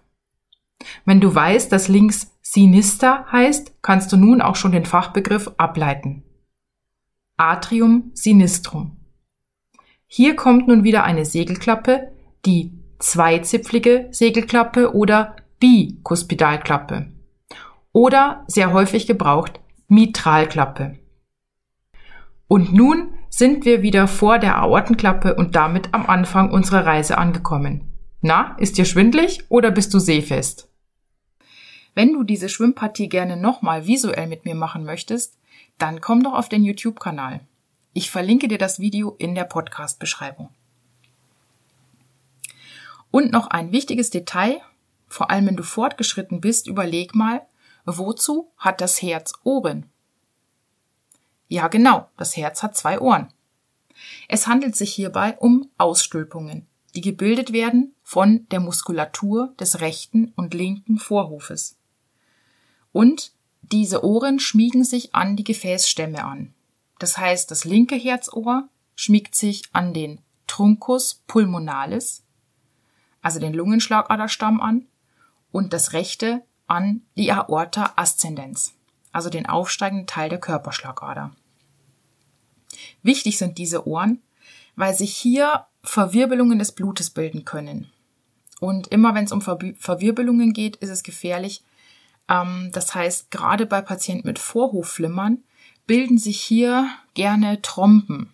Wenn 1.05 1.21
du 1.21 1.35
weißt, 1.35 1.71
dass 1.73 1.89
links 1.89 2.33
Sinister 2.43 3.27
heißt, 3.33 3.83
kannst 3.83 4.13
du 4.13 4.17
nun 4.17 4.41
auch 4.41 4.57
schon 4.57 4.73
den 4.73 4.85
Fachbegriff 4.85 5.51
ableiten. 5.57 6.23
Atrium 7.37 8.11
sinistrum. 8.15 8.97
Hier 10.07 10.37
kommt 10.37 10.69
nun 10.69 10.85
wieder 10.85 11.05
eine 11.05 11.25
Segelklappe, 11.25 12.13
die 12.45 12.73
zweizipflige 12.99 14.09
Segelklappe 14.13 14.95
oder 14.95 15.37
Bikuspidalklappe 15.59 17.16
oder 17.97 18.45
sehr 18.47 18.75
häufig 18.75 19.07
gebraucht 19.07 19.59
Mitralklappe. 19.89 20.99
Und 22.47 22.75
nun 22.75 23.15
sind 23.31 23.65
wir 23.65 23.81
wieder 23.81 24.07
vor 24.07 24.39
der 24.39 24.59
Aortenklappe 24.59 25.35
und 25.35 25.57
damit 25.57 25.95
am 25.95 26.05
Anfang 26.05 26.51
unserer 26.51 26.85
Reise 26.85 27.17
angekommen. 27.17 27.91
Na, 28.21 28.55
ist 28.59 28.77
dir 28.77 28.85
schwindlig 28.85 29.45
oder 29.49 29.71
bist 29.71 29.95
du 29.95 29.99
seefest? 29.99 30.69
Wenn 31.95 32.13
du 32.13 32.23
diese 32.23 32.51
Schwimmpartie 32.51 33.09
gerne 33.09 33.39
nochmal 33.39 33.87
visuell 33.87 34.27
mit 34.27 34.45
mir 34.45 34.55
machen 34.55 34.85
möchtest, 34.85 35.39
dann 35.79 36.03
komm 36.03 36.23
doch 36.23 36.35
auf 36.35 36.51
den 36.51 36.65
YouTube-Kanal. 36.65 37.41
Ich 37.95 38.11
verlinke 38.11 38.47
dir 38.47 38.59
das 38.59 38.79
Video 38.79 39.17
in 39.17 39.35
der 39.35 39.45
Podcast-Beschreibung. 39.45 40.51
Und 43.11 43.33
noch 43.33 43.47
ein 43.47 43.73
wichtiges 43.73 44.11
Detail, 44.11 44.61
vor 45.09 45.31
allem 45.31 45.47
wenn 45.47 45.57
du 45.57 45.63
fortgeschritten 45.63 46.43
bist, 46.43 46.67
überleg 46.67 47.15
mal, 47.15 47.41
wozu 47.87 48.53
hat 48.59 48.81
das 48.81 49.01
Herz 49.01 49.33
Ohren? 49.45 49.87
Ja, 51.49 51.69
genau, 51.69 52.09
das 52.17 52.37
Herz 52.37 52.63
hat 52.63 52.77
zwei 52.77 53.01
Ohren. 53.01 53.33
Es 54.29 54.47
handelt 54.47 54.77
sich 54.77 54.93
hierbei 54.93 55.37
um 55.39 55.71
Ausstülpungen, 55.79 56.67
die 56.95 57.01
gebildet 57.01 57.53
werden 57.53 57.95
von 58.03 58.47
der 58.51 58.61
Muskulatur 58.61 59.55
des 59.59 59.81
rechten 59.81 60.33
und 60.37 60.55
linken 60.55 60.99
Vorhofes. 60.99 61.77
Und 62.93 63.33
diese 63.63 64.05
Ohren 64.05 64.39
schmiegen 64.39 64.85
sich 64.85 65.15
an 65.15 65.37
die 65.37 65.45
Gefäßstämme 65.45 66.25
an. 66.25 66.55
Das 66.99 67.19
heißt, 67.19 67.51
das 67.51 67.65
linke 67.65 67.97
Herzohr 67.97 68.69
schmiegt 68.95 69.35
sich 69.35 69.63
an 69.73 69.93
den 69.93 70.21
Truncus 70.47 71.23
pulmonalis, 71.27 72.25
also 73.23 73.41
den 73.41 73.55
Lungenschlagaderstamm 73.55 74.61
an, 74.61 74.87
und 75.53 75.73
das 75.73 75.93
rechte 75.93 76.43
an 76.67 77.03
die 77.17 77.33
Aorta 77.33 77.93
ascendens, 77.97 78.75
also 79.13 79.31
den 79.31 79.47
aufsteigenden 79.47 80.07
Teil 80.07 80.29
der 80.29 80.41
Körperschlagader. 80.41 81.33
Wichtig 83.03 83.39
sind 83.39 83.59
diese 83.59 83.87
Ohren, 83.87 84.21
weil 84.75 84.95
sich 84.95 85.17
hier 85.17 85.67
Verwirbelungen 85.83 86.59
des 86.59 86.73
Blutes 86.73 87.11
bilden 87.11 87.45
können. 87.45 87.91
Und 88.61 88.89
immer 88.89 89.15
wenn 89.15 89.25
es 89.25 89.33
um 89.33 89.43
Verwirbelungen 89.43 90.53
geht, 90.53 90.77
ist 90.77 90.91
es 90.91 91.03
gefährlich. 91.03 91.63
Ähm, 92.29 92.71
das 92.73 92.95
heißt, 92.95 93.31
gerade 93.31 93.67
bei 93.67 93.81
Patienten 93.81 94.27
mit 94.27 94.39
Vorhofflimmern 94.39 95.43
bilden 95.87 96.19
sich 96.19 96.41
hier 96.41 96.89
gerne 97.15 97.63
Trompen. 97.63 98.33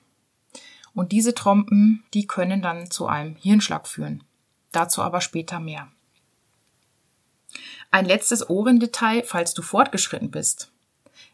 Und 0.94 1.12
diese 1.12 1.34
Trompen, 1.34 2.04
die 2.14 2.26
können 2.26 2.62
dann 2.62 2.90
zu 2.90 3.06
einem 3.06 3.36
Hirnschlag 3.36 3.88
führen. 3.88 4.24
Dazu 4.72 5.02
aber 5.02 5.20
später 5.20 5.60
mehr. 5.60 5.88
Ein 7.92 8.06
letztes 8.06 8.48
Ohrendetail, 8.48 9.22
falls 9.22 9.52
du 9.52 9.60
fortgeschritten 9.60 10.30
bist. 10.30 10.72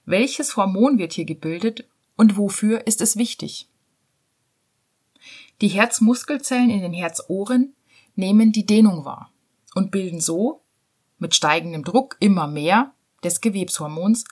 Welches 0.05 0.57
Hormon 0.57 0.99
wird 0.99 1.13
hier 1.13 1.25
gebildet 1.25 1.85
und 2.17 2.37
wofür 2.37 2.85
ist 2.87 3.01
es 3.01 3.17
wichtig? 3.17 3.69
Die 5.61 5.69
Herzmuskelzellen 5.69 6.69
in 6.69 6.81
den 6.81 6.93
Herzohren 6.93 7.75
nehmen 8.17 8.51
die 8.51 8.67
Dehnung 8.67 9.05
wahr 9.05 9.31
und 9.77 9.93
bilden 9.93 10.21
so 10.21 10.61
mit 11.19 11.37
steigendem 11.37 11.85
Druck 11.85 12.17
immer 12.19 12.49
mehr 12.49 12.93
des 13.23 13.41
Gewebshormons 13.41 14.25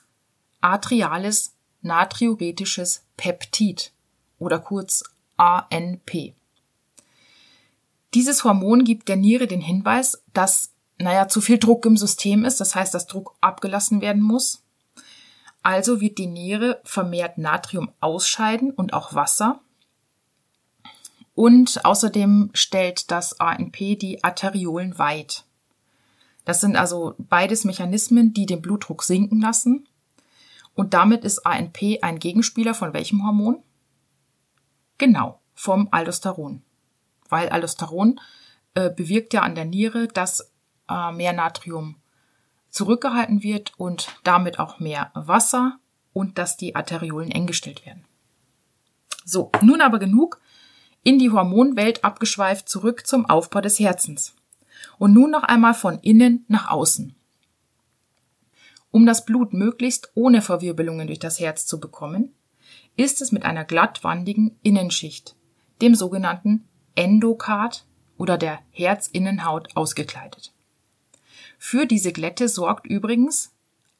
atriales 0.59 1.53
natriuretisches 1.81 3.03
Peptid 3.15 3.93
oder 4.37 4.59
kurz 4.59 5.05
ANP. 5.37 6.33
Dieses 8.13 8.43
Hormon 8.43 8.83
gibt 8.83 9.07
der 9.07 9.15
Niere 9.15 9.47
den 9.47 9.61
Hinweis, 9.61 10.21
dass 10.33 10.71
naja, 10.97 11.27
zu 11.27 11.41
viel 11.41 11.59
Druck 11.59 11.85
im 11.85 11.97
System 11.97 12.45
ist. 12.45 12.59
Das 12.59 12.75
heißt, 12.75 12.93
dass 12.93 13.07
Druck 13.07 13.35
abgelassen 13.41 14.01
werden 14.01 14.21
muss. 14.21 14.63
Also 15.63 16.01
wird 16.01 16.17
die 16.17 16.27
Niere 16.27 16.81
vermehrt 16.83 17.37
Natrium 17.37 17.91
ausscheiden 17.99 18.71
und 18.71 18.93
auch 18.93 19.13
Wasser. 19.13 19.59
Und 21.35 21.85
außerdem 21.85 22.49
stellt 22.53 23.11
das 23.11 23.39
ANP 23.39 23.99
die 23.99 24.23
Arteriolen 24.23 24.97
weit. 24.97 25.43
Das 26.45 26.61
sind 26.61 26.77
also 26.77 27.13
beides 27.17 27.65
Mechanismen, 27.65 28.33
die 28.33 28.45
den 28.45 28.61
Blutdruck 28.61 29.03
sinken 29.03 29.41
lassen. 29.41 29.87
Und 30.73 30.93
damit 30.93 31.25
ist 31.25 31.45
ANP 31.45 31.99
ein 32.01 32.19
Gegenspieler 32.19 32.73
von 32.73 32.93
welchem 32.93 33.25
Hormon? 33.25 33.61
Genau, 34.97 35.39
vom 35.53 35.89
Aldosteron. 35.91 36.63
Weil 37.29 37.49
Aldosteron 37.49 38.19
äh, 38.73 38.89
bewirkt 38.89 39.33
ja 39.33 39.41
an 39.41 39.55
der 39.55 39.65
Niere, 39.65 40.07
dass 40.07 40.51
äh, 40.89 41.11
mehr 41.11 41.33
Natrium 41.33 41.95
zurückgehalten 42.69 43.43
wird 43.43 43.73
und 43.77 44.19
damit 44.23 44.59
auch 44.59 44.79
mehr 44.79 45.11
Wasser 45.13 45.79
und 46.13 46.37
dass 46.37 46.57
die 46.57 46.75
Arteriolen 46.75 47.31
eng 47.31 47.47
gestellt 47.47 47.85
werden. 47.85 48.05
So, 49.25 49.51
nun 49.61 49.81
aber 49.81 49.99
genug 49.99 50.39
in 51.03 51.19
die 51.19 51.31
Hormonwelt 51.31 52.03
abgeschweift 52.03 52.67
zurück 52.67 53.07
zum 53.07 53.25
Aufbau 53.29 53.61
des 53.61 53.79
Herzens. 53.79 54.35
Und 54.97 55.13
nun 55.13 55.31
noch 55.31 55.43
einmal 55.43 55.73
von 55.73 55.99
innen 55.99 56.45
nach 56.47 56.69
außen. 56.69 57.15
Um 58.91 59.05
das 59.05 59.25
Blut 59.25 59.53
möglichst 59.53 60.11
ohne 60.15 60.41
Verwirbelungen 60.41 61.07
durch 61.07 61.19
das 61.19 61.39
Herz 61.39 61.65
zu 61.65 61.79
bekommen, 61.79 62.33
ist 62.95 63.21
es 63.21 63.31
mit 63.31 63.43
einer 63.43 63.63
glattwandigen 63.63 64.57
Innenschicht, 64.63 65.35
dem 65.81 65.93
sogenannten 65.93 66.67
Endokard 66.95 67.85
oder 68.17 68.37
der 68.37 68.59
Herzinnenhaut 68.71 69.75
ausgekleidet. 69.75 70.51
Für 71.57 71.85
diese 71.85 72.11
Glätte 72.11 72.49
sorgt 72.49 72.87
übrigens 72.87 73.51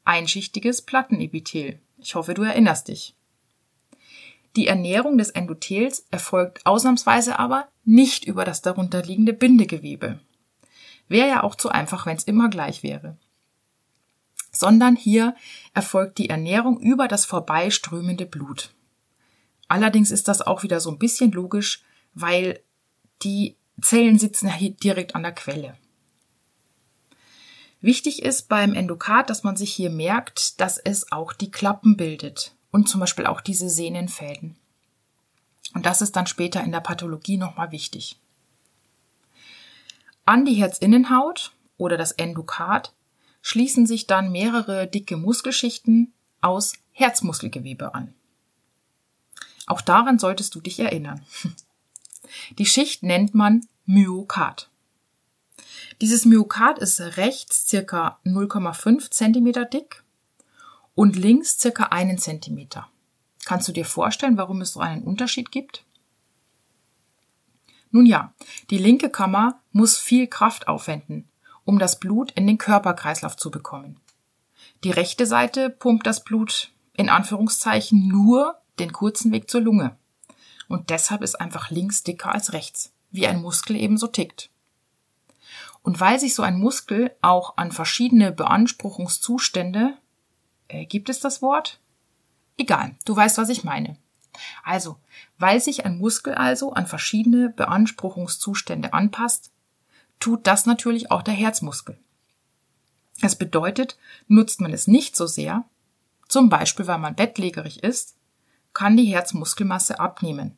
einschichtiges 0.04 0.82
Plattenepithel. 0.82 1.78
Ich 1.98 2.14
hoffe, 2.14 2.34
du 2.34 2.42
erinnerst 2.42 2.88
dich. 2.88 3.14
Die 4.56 4.66
Ernährung 4.66 5.18
des 5.18 5.30
Endothels 5.30 6.06
erfolgt 6.10 6.64
ausnahmsweise 6.64 7.38
aber 7.38 7.68
nicht 7.84 8.24
über 8.24 8.44
das 8.44 8.62
darunterliegende 8.62 9.32
Bindegewebe. 9.32 10.18
Wäre 11.08 11.28
ja 11.28 11.42
auch 11.42 11.54
zu 11.54 11.68
einfach, 11.68 12.06
wenn 12.06 12.16
es 12.16 12.24
immer 12.24 12.48
gleich 12.48 12.82
wäre. 12.82 13.16
Sondern 14.50 14.96
hier 14.96 15.36
erfolgt 15.74 16.18
die 16.18 16.30
Ernährung 16.30 16.80
über 16.80 17.06
das 17.06 17.24
vorbeiströmende 17.24 18.26
Blut. 18.26 18.70
Allerdings 19.68 20.10
ist 20.10 20.28
das 20.28 20.40
auch 20.40 20.62
wieder 20.62 20.80
so 20.80 20.90
ein 20.90 20.98
bisschen 20.98 21.30
logisch, 21.32 21.82
weil 22.14 22.60
die 23.22 23.56
Zellen 23.80 24.18
sitzen 24.18 24.52
hier 24.52 24.70
direkt 24.70 25.14
an 25.14 25.22
der 25.22 25.32
Quelle. 25.32 25.76
Wichtig 27.80 28.22
ist 28.22 28.48
beim 28.48 28.74
Endokard, 28.74 29.30
dass 29.30 29.44
man 29.44 29.56
sich 29.56 29.72
hier 29.72 29.90
merkt, 29.90 30.60
dass 30.60 30.78
es 30.78 31.12
auch 31.12 31.32
die 31.32 31.50
Klappen 31.50 31.96
bildet 31.96 32.54
und 32.70 32.88
zum 32.88 33.00
Beispiel 33.00 33.26
auch 33.26 33.40
diese 33.40 33.70
Sehnenfäden. 33.70 34.56
Und 35.74 35.86
das 35.86 36.02
ist 36.02 36.16
dann 36.16 36.26
später 36.26 36.62
in 36.64 36.72
der 36.72 36.80
Pathologie 36.80 37.36
nochmal 37.36 37.70
wichtig. 37.70 38.18
An 40.24 40.44
die 40.44 40.54
Herzinnenhaut 40.54 41.52
oder 41.76 41.96
das 41.96 42.12
Endokard 42.12 42.92
schließen 43.42 43.86
sich 43.86 44.06
dann 44.06 44.32
mehrere 44.32 44.86
dicke 44.86 45.16
Muskelschichten 45.16 46.12
aus 46.40 46.74
Herzmuskelgewebe 46.92 47.94
an. 47.94 48.12
Auch 49.66 49.80
daran 49.80 50.18
solltest 50.18 50.54
du 50.54 50.60
dich 50.60 50.80
erinnern. 50.80 51.24
Die 52.58 52.66
Schicht 52.66 53.02
nennt 53.02 53.34
man 53.34 53.66
Myokard. 53.86 54.68
Dieses 56.00 56.24
Myokard 56.24 56.78
ist 56.78 57.00
rechts 57.16 57.66
circa 57.68 58.20
0,5 58.24 59.10
cm 59.10 59.68
dick 59.70 60.04
und 60.94 61.16
links 61.16 61.58
circa 61.58 61.84
einen 61.84 62.18
Zentimeter. 62.18 62.88
Kannst 63.44 63.66
du 63.66 63.72
dir 63.72 63.84
vorstellen, 63.84 64.36
warum 64.36 64.60
es 64.60 64.74
so 64.74 64.80
einen 64.80 65.02
Unterschied 65.02 65.50
gibt? 65.50 65.84
Nun 67.90 68.06
ja, 68.06 68.32
die 68.70 68.78
linke 68.78 69.10
Kammer 69.10 69.58
muss 69.72 69.98
viel 69.98 70.28
Kraft 70.28 70.68
aufwenden, 70.68 71.28
um 71.64 71.78
das 71.78 71.98
Blut 71.98 72.30
in 72.32 72.46
den 72.46 72.58
Körperkreislauf 72.58 73.36
zu 73.36 73.50
bekommen. 73.50 73.98
Die 74.84 74.90
rechte 74.90 75.26
Seite 75.26 75.70
pumpt 75.70 76.06
das 76.06 76.22
Blut 76.22 76.70
in 76.92 77.08
Anführungszeichen 77.08 78.06
nur 78.06 78.56
den 78.78 78.92
kurzen 78.92 79.32
Weg 79.32 79.50
zur 79.50 79.62
Lunge. 79.62 79.96
Und 80.68 80.90
deshalb 80.90 81.22
ist 81.22 81.40
einfach 81.40 81.70
links 81.70 82.04
dicker 82.04 82.32
als 82.32 82.52
rechts, 82.52 82.92
wie 83.10 83.26
ein 83.26 83.40
Muskel 83.40 83.74
ebenso 83.76 84.06
tickt. 84.06 84.50
Und 85.88 86.00
weil 86.00 86.20
sich 86.20 86.34
so 86.34 86.42
ein 86.42 86.58
Muskel 86.58 87.16
auch 87.22 87.56
an 87.56 87.72
verschiedene 87.72 88.30
Beanspruchungszustände, 88.30 89.96
äh, 90.68 90.84
gibt 90.84 91.08
es 91.08 91.18
das 91.20 91.40
Wort? 91.40 91.80
Egal, 92.58 92.94
du 93.06 93.16
weißt, 93.16 93.38
was 93.38 93.48
ich 93.48 93.64
meine. 93.64 93.96
Also, 94.62 94.98
weil 95.38 95.62
sich 95.62 95.86
ein 95.86 95.96
Muskel 95.96 96.34
also 96.34 96.74
an 96.74 96.86
verschiedene 96.86 97.48
Beanspruchungszustände 97.48 98.92
anpasst, 98.92 99.50
tut 100.20 100.46
das 100.46 100.66
natürlich 100.66 101.10
auch 101.10 101.22
der 101.22 101.32
Herzmuskel. 101.32 101.98
Das 103.22 103.36
bedeutet, 103.36 103.96
nutzt 104.26 104.60
man 104.60 104.74
es 104.74 104.88
nicht 104.88 105.16
so 105.16 105.26
sehr, 105.26 105.64
zum 106.28 106.50
Beispiel 106.50 106.86
weil 106.86 106.98
man 106.98 107.16
bettlägerig 107.16 107.82
ist, 107.82 108.14
kann 108.74 108.98
die 108.98 109.06
Herzmuskelmasse 109.06 109.98
abnehmen, 109.98 110.54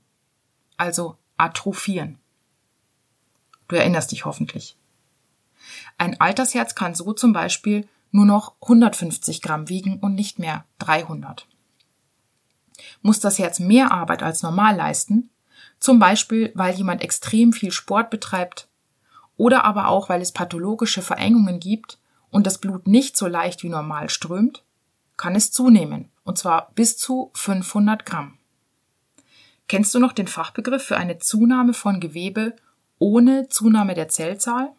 also 0.77 1.17
atrophieren. 1.37 2.19
Du 3.69 3.77
erinnerst 3.77 4.11
dich 4.11 4.25
hoffentlich. 4.25 4.77
Ein 5.99 6.21
Altersherz 6.21 6.75
kann 6.75 6.95
so 6.95 7.13
zum 7.13 7.33
Beispiel 7.33 7.89
nur 8.13 8.27
noch 8.27 8.55
150 8.63 9.43
Gramm 9.43 9.69
wiegen 9.69 9.99
und 10.01 10.15
nicht 10.15 10.39
mehr 10.39 10.65
300. 10.79 11.47
Muss 13.03 13.21
das 13.21 13.39
Herz 13.39 13.61
mehr 13.61 13.93
Arbeit 13.93 14.23
als 14.23 14.43
normal 14.43 14.77
leisten, 14.77 15.31
zum 15.79 15.99
Beispiel 15.99 16.53
weil 16.55 16.75
jemand 16.75 17.03
extrem 17.03 17.53
viel 17.53 17.73
Sport 17.73 18.11
betreibt 18.11 18.69
oder 19.37 19.65
aber 19.65 19.89
auch 19.89 20.09
weil 20.09 20.21
es 20.21 20.33
pathologische 20.33 21.03
Verengungen 21.03 21.61
gibt 21.61 21.99
und 22.31 22.47
das 22.47 22.59
Blut 22.59 22.87
nicht 22.87 23.17
so 23.17 23.27
leicht 23.27 23.63
wie 23.63 23.69
normal 23.69 24.09
strömt, 24.11 24.63
kann 25.17 25.35
es 25.35 25.53
zunehmen, 25.53 26.11
und 26.25 26.39
zwar 26.39 26.71
bis 26.75 26.97
zu 26.97 27.31
500 27.35 28.07
Gramm. 28.07 28.39
Kennst 29.69 29.95
du 29.95 29.99
noch 29.99 30.13
den 30.13 30.29
Fachbegriff 30.29 30.83
für 30.83 30.97
eine 30.97 31.19
Zunahme 31.19 31.75
von 31.75 32.01
Gewebe 32.01 32.57
ohne 32.99 33.49
Zunahme 33.49 33.95
der 33.95 34.09
Zellzahl? 34.09 34.73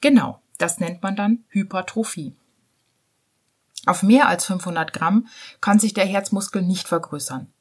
Genau, 0.00 0.40
das 0.58 0.78
nennt 0.78 1.02
man 1.02 1.16
dann 1.16 1.44
Hypertrophie. 1.48 2.34
Auf 3.86 4.02
mehr 4.02 4.28
als 4.28 4.44
500 4.46 4.92
Gramm 4.92 5.28
kann 5.60 5.78
sich 5.78 5.94
der 5.94 6.06
Herzmuskel 6.06 6.62
nicht 6.62 6.88
vergrößern, 6.88 7.52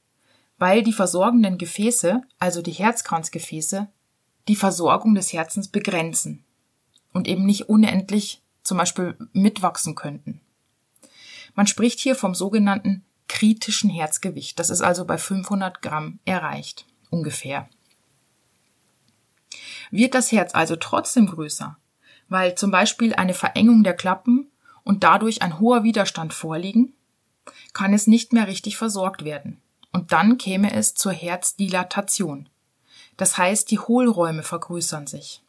weil 0.58 0.82
die 0.82 0.94
versorgenden 0.94 1.58
Gefäße, 1.58 2.22
also 2.40 2.62
die 2.62 2.72
Herzkranzgefäße, 2.72 3.88
die 4.48 4.56
Versorgung 4.56 5.16
des 5.16 5.34
Herzens 5.34 5.68
begrenzen 5.68 6.44
und 7.14 7.28
eben 7.28 7.46
nicht 7.46 7.70
unendlich 7.70 8.42
zum 8.64 8.78
Beispiel 8.78 9.16
mitwachsen 9.34 9.96
könnten. 9.96 10.42
Man 11.54 11.68
spricht 11.68 12.00
hier 12.00 12.16
vom 12.16 12.36
sogenannten 12.36 13.06
kritischen 13.28 13.90
Herzgewicht. 13.90 14.60
Das 14.60 14.70
ist 14.70 14.82
also 14.82 15.06
bei 15.06 15.18
500 15.18 15.82
Gramm 15.82 16.20
erreicht, 16.26 16.86
ungefähr. 17.10 17.70
Wird 19.92 20.16
das 20.16 20.32
Herz 20.32 20.54
also 20.54 20.76
trotzdem 20.76 21.28
größer, 21.28 21.78
weil 22.30 22.56
zum 22.56 22.72
Beispiel 22.72 23.14
eine 23.14 23.34
Verengung 23.34 23.84
der 23.84 23.94
Klappen 23.94 24.52
und 24.84 25.04
dadurch 25.04 25.42
ein 25.42 25.60
hoher 25.60 25.84
Widerstand 25.84 26.34
vorliegen, 26.34 26.94
kann 27.74 27.94
es 27.94 28.08
nicht 28.08 28.34
mehr 28.34 28.48
richtig 28.48 28.78
versorgt 28.78 29.24
werden. 29.24 29.62
Und 29.92 30.12
dann 30.12 30.38
käme 30.38 30.74
es 30.74 30.94
zur 30.94 31.12
Herzdilatation. 31.12 32.50
Das 33.18 33.38
heißt, 33.38 33.72
die 33.72 33.80
Hohlräume 33.80 34.44
vergrößern 34.44 35.08
sich. 35.08 35.42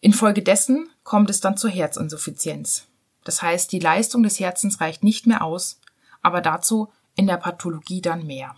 Infolgedessen 0.00 0.88
kommt 1.02 1.30
es 1.30 1.40
dann 1.40 1.56
zur 1.56 1.70
Herzinsuffizienz. 1.70 2.86
Das 3.24 3.42
heißt, 3.42 3.70
die 3.72 3.80
Leistung 3.80 4.22
des 4.22 4.40
Herzens 4.40 4.80
reicht 4.80 5.04
nicht 5.04 5.26
mehr 5.26 5.42
aus, 5.44 5.80
aber 6.22 6.40
dazu 6.40 6.90
in 7.16 7.26
der 7.26 7.36
Pathologie 7.36 8.00
dann 8.00 8.26
mehr. 8.26 8.56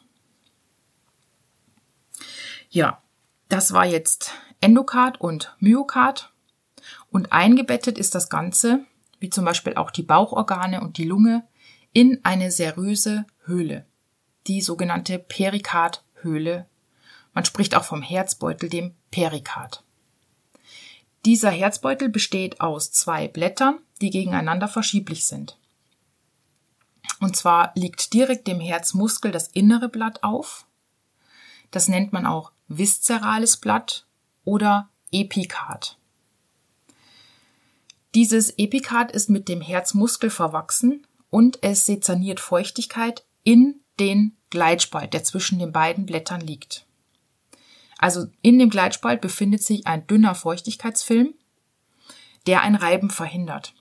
Ja, 2.70 3.02
das 3.48 3.72
war 3.72 3.84
jetzt 3.84 4.32
Endokard 4.60 5.20
und 5.20 5.54
Myokard. 5.58 6.31
Und 7.12 7.30
eingebettet 7.30 7.98
ist 7.98 8.14
das 8.14 8.30
Ganze, 8.30 8.86
wie 9.20 9.30
zum 9.30 9.44
Beispiel 9.44 9.74
auch 9.74 9.90
die 9.90 10.02
Bauchorgane 10.02 10.80
und 10.80 10.96
die 10.96 11.04
Lunge, 11.04 11.46
in 11.92 12.24
eine 12.24 12.50
seröse 12.50 13.26
Höhle, 13.44 13.84
die 14.46 14.62
sogenannte 14.62 15.18
Perikardhöhle. 15.18 16.66
Man 17.34 17.44
spricht 17.44 17.76
auch 17.76 17.84
vom 17.84 18.00
Herzbeutel, 18.00 18.70
dem 18.70 18.94
Perikard. 19.10 19.84
Dieser 21.26 21.50
Herzbeutel 21.50 22.08
besteht 22.08 22.62
aus 22.62 22.90
zwei 22.90 23.28
Blättern, 23.28 23.78
die 24.00 24.10
gegeneinander 24.10 24.66
verschieblich 24.66 25.26
sind. 25.26 25.58
Und 27.20 27.36
zwar 27.36 27.72
liegt 27.74 28.14
direkt 28.14 28.48
dem 28.48 28.58
Herzmuskel 28.58 29.30
das 29.30 29.48
innere 29.48 29.90
Blatt 29.90 30.22
auf. 30.22 30.66
Das 31.70 31.88
nennt 31.88 32.12
man 32.12 32.26
auch 32.26 32.52
viszerales 32.68 33.58
Blatt 33.58 34.06
oder 34.44 34.88
Epikard. 35.12 35.98
Dieses 38.14 38.50
Epikard 38.58 39.10
ist 39.10 39.30
mit 39.30 39.48
dem 39.48 39.60
Herzmuskel 39.60 40.28
verwachsen 40.30 41.06
und 41.30 41.62
es 41.62 41.86
sezerniert 41.86 42.40
Feuchtigkeit 42.40 43.24
in 43.42 43.80
den 43.98 44.36
Gleitspalt, 44.50 45.14
der 45.14 45.24
zwischen 45.24 45.58
den 45.58 45.72
beiden 45.72 46.04
Blättern 46.04 46.42
liegt. 46.42 46.86
Also 47.98 48.26
in 48.42 48.58
dem 48.58 48.68
Gleitspalt 48.68 49.20
befindet 49.20 49.62
sich 49.62 49.86
ein 49.86 50.06
dünner 50.06 50.34
Feuchtigkeitsfilm, 50.34 51.34
der 52.46 52.62
ein 52.62 52.74
Reiben 52.74 53.10
verhindert. 53.10 53.74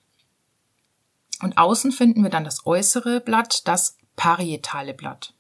Und 1.41 1.57
außen 1.57 1.91
finden 1.91 2.23
wir 2.23 2.29
dann 2.29 2.43
das 2.43 2.65
äußere 2.65 3.19
Blatt, 3.19 3.67
das 3.67 3.97
parietale 4.15 4.93
Blatt. 4.93 5.33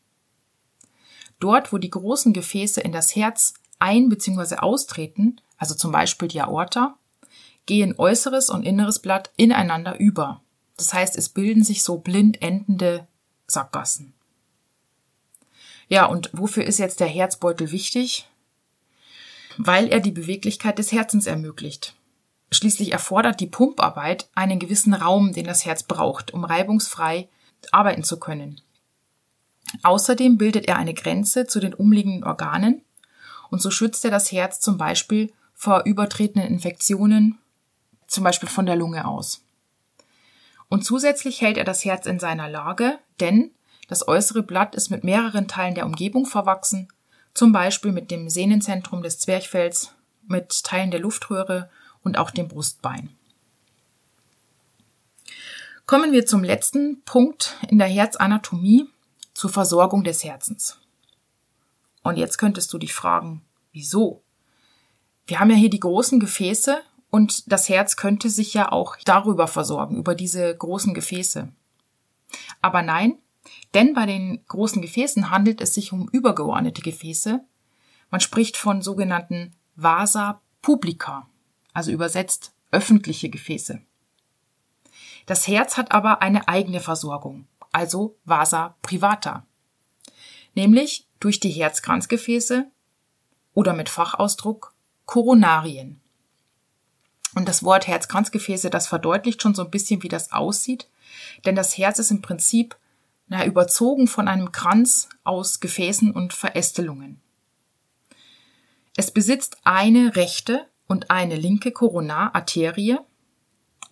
Dort, 1.39 1.71
wo 1.71 1.77
die 1.77 1.91
großen 1.91 2.33
Gefäße 2.33 2.81
in 2.81 2.91
das 2.91 3.15
Herz 3.15 3.53
ein- 3.79 4.09
bzw. 4.09 4.55
austreten, 4.55 5.39
also 5.57 5.75
zum 5.75 5.91
Beispiel 5.91 6.27
die 6.27 6.41
Aorta, 6.41 6.97
gehen 7.65 7.95
äußeres 7.97 8.49
und 8.49 8.63
inneres 8.63 8.99
Blatt 8.99 9.31
ineinander 9.35 9.99
über. 9.99 10.41
Das 10.77 10.93
heißt, 10.93 11.15
es 11.17 11.29
bilden 11.29 11.63
sich 11.63 11.83
so 11.83 11.97
blind 11.97 12.41
endende 12.41 13.07
Sackgassen. 13.47 14.13
Ja, 15.87 16.05
und 16.05 16.29
wofür 16.33 16.63
ist 16.63 16.79
jetzt 16.79 16.99
der 16.99 17.07
Herzbeutel 17.07 17.71
wichtig? 17.71 18.27
Weil 19.57 19.87
er 19.87 19.99
die 19.99 20.11
Beweglichkeit 20.11 20.79
des 20.79 20.91
Herzens 20.91 21.27
ermöglicht. 21.27 21.95
Schließlich 22.51 22.91
erfordert 22.91 23.39
die 23.39 23.47
Pumparbeit 23.47 24.29
einen 24.33 24.59
gewissen 24.59 24.93
Raum, 24.93 25.33
den 25.33 25.45
das 25.45 25.65
Herz 25.65 25.83
braucht, 25.83 26.33
um 26.33 26.43
reibungsfrei 26.43 27.29
arbeiten 27.71 28.03
zu 28.03 28.19
können. 28.19 28.61
Außerdem 29.83 30.37
bildet 30.37 30.67
er 30.67 30.77
eine 30.77 30.93
Grenze 30.93 31.47
zu 31.47 31.59
den 31.59 31.73
umliegenden 31.73 32.23
Organen 32.23 32.81
und 33.49 33.61
so 33.61 33.69
schützt 33.69 34.03
er 34.05 34.11
das 34.11 34.31
Herz 34.31 34.59
zum 34.59 34.77
Beispiel 34.77 35.31
vor 35.53 35.83
übertretenden 35.85 36.49
Infektionen, 36.49 37.37
zum 38.11 38.23
Beispiel 38.23 38.49
von 38.49 38.65
der 38.65 38.75
Lunge 38.75 39.07
aus. 39.07 39.41
Und 40.69 40.85
zusätzlich 40.85 41.41
hält 41.41 41.57
er 41.57 41.63
das 41.63 41.85
Herz 41.85 42.05
in 42.05 42.19
seiner 42.19 42.49
Lage, 42.49 42.99
denn 43.19 43.51
das 43.87 44.07
äußere 44.07 44.43
Blatt 44.43 44.75
ist 44.75 44.89
mit 44.89 45.03
mehreren 45.03 45.47
Teilen 45.47 45.75
der 45.75 45.85
Umgebung 45.85 46.25
verwachsen, 46.25 46.87
zum 47.33 47.51
Beispiel 47.51 47.91
mit 47.91 48.11
dem 48.11 48.29
Sehnenzentrum 48.29 49.01
des 49.01 49.19
Zwerchfells, 49.19 49.93
mit 50.27 50.63
Teilen 50.63 50.91
der 50.91 50.99
Luftröhre 50.99 51.69
und 52.03 52.17
auch 52.17 52.31
dem 52.31 52.47
Brustbein. 52.47 53.09
Kommen 55.85 56.11
wir 56.11 56.25
zum 56.25 56.43
letzten 56.43 57.01
Punkt 57.03 57.57
in 57.69 57.77
der 57.77 57.87
Herzanatomie, 57.87 58.87
zur 59.33 59.49
Versorgung 59.49 60.03
des 60.03 60.23
Herzens. 60.23 60.77
Und 62.03 62.17
jetzt 62.17 62.37
könntest 62.37 62.71
du 62.73 62.77
dich 62.77 62.93
fragen, 62.93 63.41
wieso? 63.71 64.21
Wir 65.27 65.39
haben 65.39 65.49
ja 65.49 65.55
hier 65.55 65.69
die 65.69 65.79
großen 65.79 66.19
Gefäße 66.19 66.81
und 67.11 67.51
das 67.51 67.69
Herz 67.69 67.95
könnte 67.95 68.29
sich 68.29 68.53
ja 68.53 68.71
auch 68.71 68.97
darüber 69.05 69.47
versorgen, 69.47 69.97
über 69.97 70.15
diese 70.15 70.55
großen 70.55 70.93
Gefäße. 70.93 71.49
Aber 72.61 72.81
nein, 72.81 73.19
denn 73.73 73.93
bei 73.93 74.05
den 74.05 74.43
großen 74.47 74.81
Gefäßen 74.81 75.29
handelt 75.29 75.61
es 75.61 75.75
sich 75.75 75.93
um 75.93 76.09
übergeordnete 76.09 76.81
Gefäße. 76.81 77.41
Man 78.09 78.21
spricht 78.21 78.57
von 78.57 78.81
sogenannten 78.81 79.51
Vasa 79.75 80.41
publica 80.61 81.27
also 81.73 81.91
übersetzt 81.91 82.53
öffentliche 82.71 83.29
Gefäße. 83.29 83.81
Das 85.25 85.47
Herz 85.47 85.77
hat 85.77 85.91
aber 85.91 86.21
eine 86.21 86.47
eigene 86.47 86.79
Versorgung, 86.79 87.47
also 87.71 88.17
Vasa 88.25 88.75
privata, 88.81 89.45
nämlich 90.55 91.07
durch 91.19 91.39
die 91.39 91.51
Herzkranzgefäße 91.51 92.69
oder 93.53 93.73
mit 93.73 93.89
Fachausdruck 93.89 94.73
Koronarien. 95.05 96.01
Und 97.35 97.47
das 97.47 97.63
Wort 97.63 97.87
Herzkranzgefäße, 97.87 98.69
das 98.69 98.87
verdeutlicht 98.87 99.41
schon 99.41 99.55
so 99.55 99.63
ein 99.63 99.71
bisschen, 99.71 100.03
wie 100.03 100.09
das 100.09 100.31
aussieht, 100.31 100.87
denn 101.45 101.55
das 101.55 101.77
Herz 101.77 101.99
ist 101.99 102.11
im 102.11 102.21
Prinzip 102.21 102.75
na, 103.27 103.45
überzogen 103.45 104.07
von 104.07 104.27
einem 104.27 104.51
Kranz 104.51 105.07
aus 105.23 105.61
Gefäßen 105.61 106.11
und 106.11 106.33
Verästelungen. 106.33 107.21
Es 108.97 109.11
besitzt 109.11 109.57
eine 109.63 110.17
rechte 110.17 110.67
und 110.87 111.09
eine 111.09 111.37
linke 111.37 111.71
Koronararterie, 111.71 112.97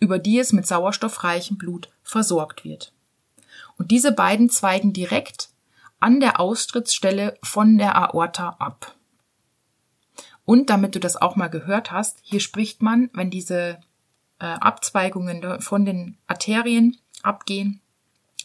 über 0.02 0.20
die 0.20 0.40
es 0.40 0.52
mit 0.52 0.68
sauerstoffreichem 0.68 1.58
Blut 1.58 1.90
versorgt 2.04 2.66
wird. 2.66 2.92
Und 3.78 3.92
diese 3.92 4.12
beiden 4.12 4.50
zweigen 4.50 4.92
direkt 4.92 5.50
an 6.02 6.20
der 6.20 6.40
Austrittsstelle 6.42 7.38
von 7.42 7.78
der 7.78 7.96
Aorta 7.96 8.58
ab. 8.60 8.96
Und 10.50 10.72
damit 10.72 10.96
du 10.96 11.00
das 11.00 11.16
auch 11.16 11.36
mal 11.36 11.48
gehört 11.48 11.92
hast, 11.92 12.18
hier 12.24 12.40
spricht 12.40 12.82
man, 12.82 13.12
wenn 13.14 13.30
diese 13.30 13.78
äh, 14.40 14.46
Abzweigungen 14.46 15.62
von 15.62 15.86
den 15.86 16.18
Arterien 16.26 16.98
abgehen, 17.22 17.82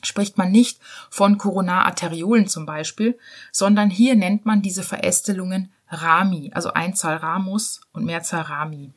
spricht 0.03 0.37
man 0.37 0.53
nicht 0.53 0.83
von 1.09 1.39
Koronararteriolen 1.39 2.47
zum 2.47 2.67
Beispiel, 2.67 3.19
sondern 3.53 3.89
hier 3.89 4.17
nennt 4.17 4.45
man 4.45 4.61
diese 4.61 4.83
Verästelungen 4.83 5.73
Rami, 5.89 6.51
also 6.53 6.75
Einzahl 6.75 7.17
Ramus 7.17 7.81
und 7.95 8.05
Mehrzahl 8.05 8.43
Rami. 8.43 8.93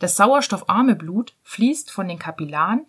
Das 0.00 0.16
sauerstoffarme 0.16 0.96
Blut 0.96 1.36
fließt 1.44 1.92
von 1.92 2.08
den 2.08 2.18
Kapillaren 2.18 2.86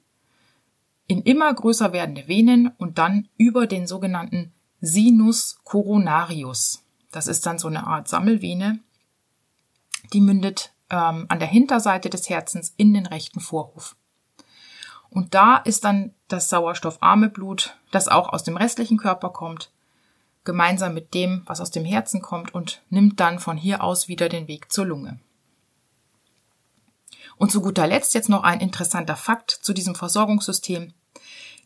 in 1.06 1.22
immer 1.22 1.54
größer 1.54 1.94
werdende 1.94 2.28
Venen 2.28 2.72
und 2.80 2.98
dann 2.98 3.30
über 3.38 3.68
den 3.68 3.86
sogenannten 3.86 4.52
Sinus 4.82 5.60
coronarius. 5.64 6.89
Das 7.12 7.28
ist 7.28 7.46
dann 7.46 7.60
so 7.60 7.68
eine 7.68 7.88
Art 7.88 8.08
Sammelvene, 8.08 8.80
die 10.14 10.22
mündet 10.22 10.74
ähm, 10.90 11.26
an 11.30 11.40
der 11.40 11.48
Hinterseite 11.48 12.10
des 12.10 12.30
Herzens 12.30 12.74
in 12.78 12.94
den 12.94 13.06
rechten 13.06 13.40
Vorhof. 13.40 13.96
Und 15.10 15.34
da 15.34 15.58
ist 15.58 15.84
dann 15.84 16.14
das 16.28 16.50
sauerstoffarme 16.50 17.30
Blut, 17.30 17.76
das 17.92 18.08
auch 18.08 18.30
aus 18.30 18.44
dem 18.44 18.58
restlichen 18.58 18.98
Körper 18.98 19.30
kommt, 19.30 19.72
gemeinsam 20.44 20.94
mit 20.94 21.14
dem, 21.14 21.42
was 21.46 21.62
aus 21.62 21.72
dem 21.72 21.86
Herzen 21.86 22.22
kommt 22.22 22.54
und 22.54 22.82
nimmt 22.90 23.20
dann 23.20 23.40
von 23.40 23.58
hier 23.58 23.84
aus 23.84 24.08
wieder 24.08 24.30
den 24.30 24.48
Weg 24.48 24.72
zur 24.72 24.86
Lunge. 24.86 25.20
Und 27.38 27.52
zu 27.52 27.62
guter 27.62 27.88
Letzt 27.88 28.14
jetzt 28.14 28.30
noch 28.30 28.44
ein 28.44 28.60
interessanter 28.60 29.16
Fakt 29.16 29.52
zu 29.52 29.74
diesem 29.74 29.96
Versorgungssystem. 29.96 30.94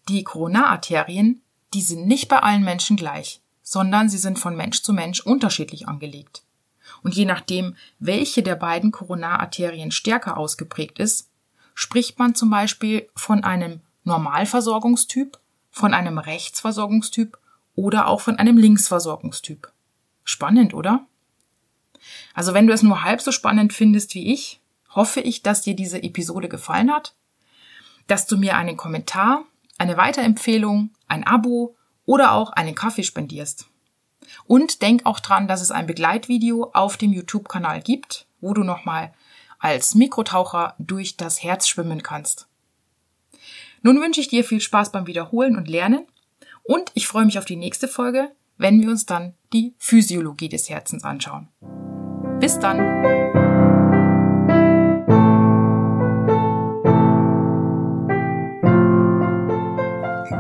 Die 0.08 0.24
Koronararterien, 0.24 1.42
die 1.74 1.82
sind 1.82 2.08
nicht 2.08 2.28
bei 2.28 2.40
allen 2.40 2.64
Menschen 2.64 2.96
gleich, 2.96 3.42
sondern 3.64 4.10
sie 4.10 4.18
sind 4.18 4.38
von 4.38 4.56
Mensch 4.56 4.84
zu 4.84 4.94
Mensch 4.94 5.22
unterschiedlich 5.22 5.88
angelegt. 5.88 6.44
Und 7.02 7.16
je 7.16 7.26
nachdem, 7.26 7.76
welche 8.00 8.44
der 8.44 8.56
beiden 8.56 8.92
Koronararterien 8.92 9.92
stärker 9.92 10.38
ausgeprägt 10.38 11.00
ist, 11.00 11.30
spricht 11.74 12.20
man 12.20 12.36
zum 12.36 12.50
Beispiel 12.50 13.08
von 13.16 13.44
einem 13.44 13.82
Normalversorgungstyp, 14.04 15.40
von 15.72 15.94
einem 15.94 16.18
Rechtsversorgungstyp 16.18 17.38
oder 17.76 18.08
auch 18.08 18.22
von 18.22 18.38
einem 18.38 18.58
Linksversorgungstyp. 18.58 19.72
Spannend, 20.24 20.74
oder? 20.74 21.06
Also 22.34 22.54
wenn 22.54 22.68
du 22.68 22.74
es 22.74 22.84
nur 22.84 23.04
halb 23.04 23.22
so 23.22 23.32
spannend 23.32 23.74
findest 23.74 24.14
wie 24.14 24.32
ich, 24.34 24.60
hoffe 24.90 25.22
ich, 25.22 25.42
dass 25.42 25.62
dir 25.62 25.76
diese 25.76 26.04
Episode 26.04 26.50
gefallen 26.50 26.92
hat, 26.92 27.16
dass 28.08 28.28
du 28.28 28.38
mir 28.38 28.56
einen 28.56 28.78
Kommentar, 28.78 29.46
eine 29.78 29.98
Weiterempfehlung, 29.98 30.92
ein 31.08 31.26
Abo 31.26 31.76
oder 32.06 32.34
auch 32.34 32.52
einen 32.52 32.76
Kaffee 32.76 33.04
spendierst. 33.04 33.68
Und 34.46 34.82
denk 34.82 35.06
auch 35.06 35.20
dran, 35.20 35.48
dass 35.48 35.62
es 35.62 35.72
ein 35.72 35.88
Begleitvideo 35.88 36.72
auf 36.74 36.98
dem 36.98 37.14
YouTube-Kanal 37.14 37.82
gibt, 37.82 38.26
wo 38.42 38.54
du 38.54 38.64
nochmal 38.64 39.14
als 39.60 39.96
Mikrotaucher 39.96 40.76
durch 40.78 41.18
das 41.18 41.44
Herz 41.44 41.68
schwimmen 41.68 42.04
kannst. 42.04 42.48
Nun 43.82 44.02
wünsche 44.02 44.22
ich 44.22 44.28
dir 44.28 44.44
viel 44.44 44.62
Spaß 44.62 44.92
beim 44.92 45.08
Wiederholen 45.08 45.58
und 45.58 45.68
Lernen 45.68 46.06
und 46.64 46.92
ich 46.94 47.08
freue 47.08 47.26
mich 47.26 47.38
auf 47.38 47.46
die 47.46 47.58
nächste 47.58 47.88
Folge, 47.88 48.32
wenn 48.58 48.82
wir 48.82 48.90
uns 48.90 49.06
dann 49.06 49.34
die 49.52 49.74
Physiologie 49.78 50.50
des 50.50 50.70
Herzens 50.70 51.04
anschauen. 51.04 51.50
Bis 52.40 52.60
dann! 52.60 53.23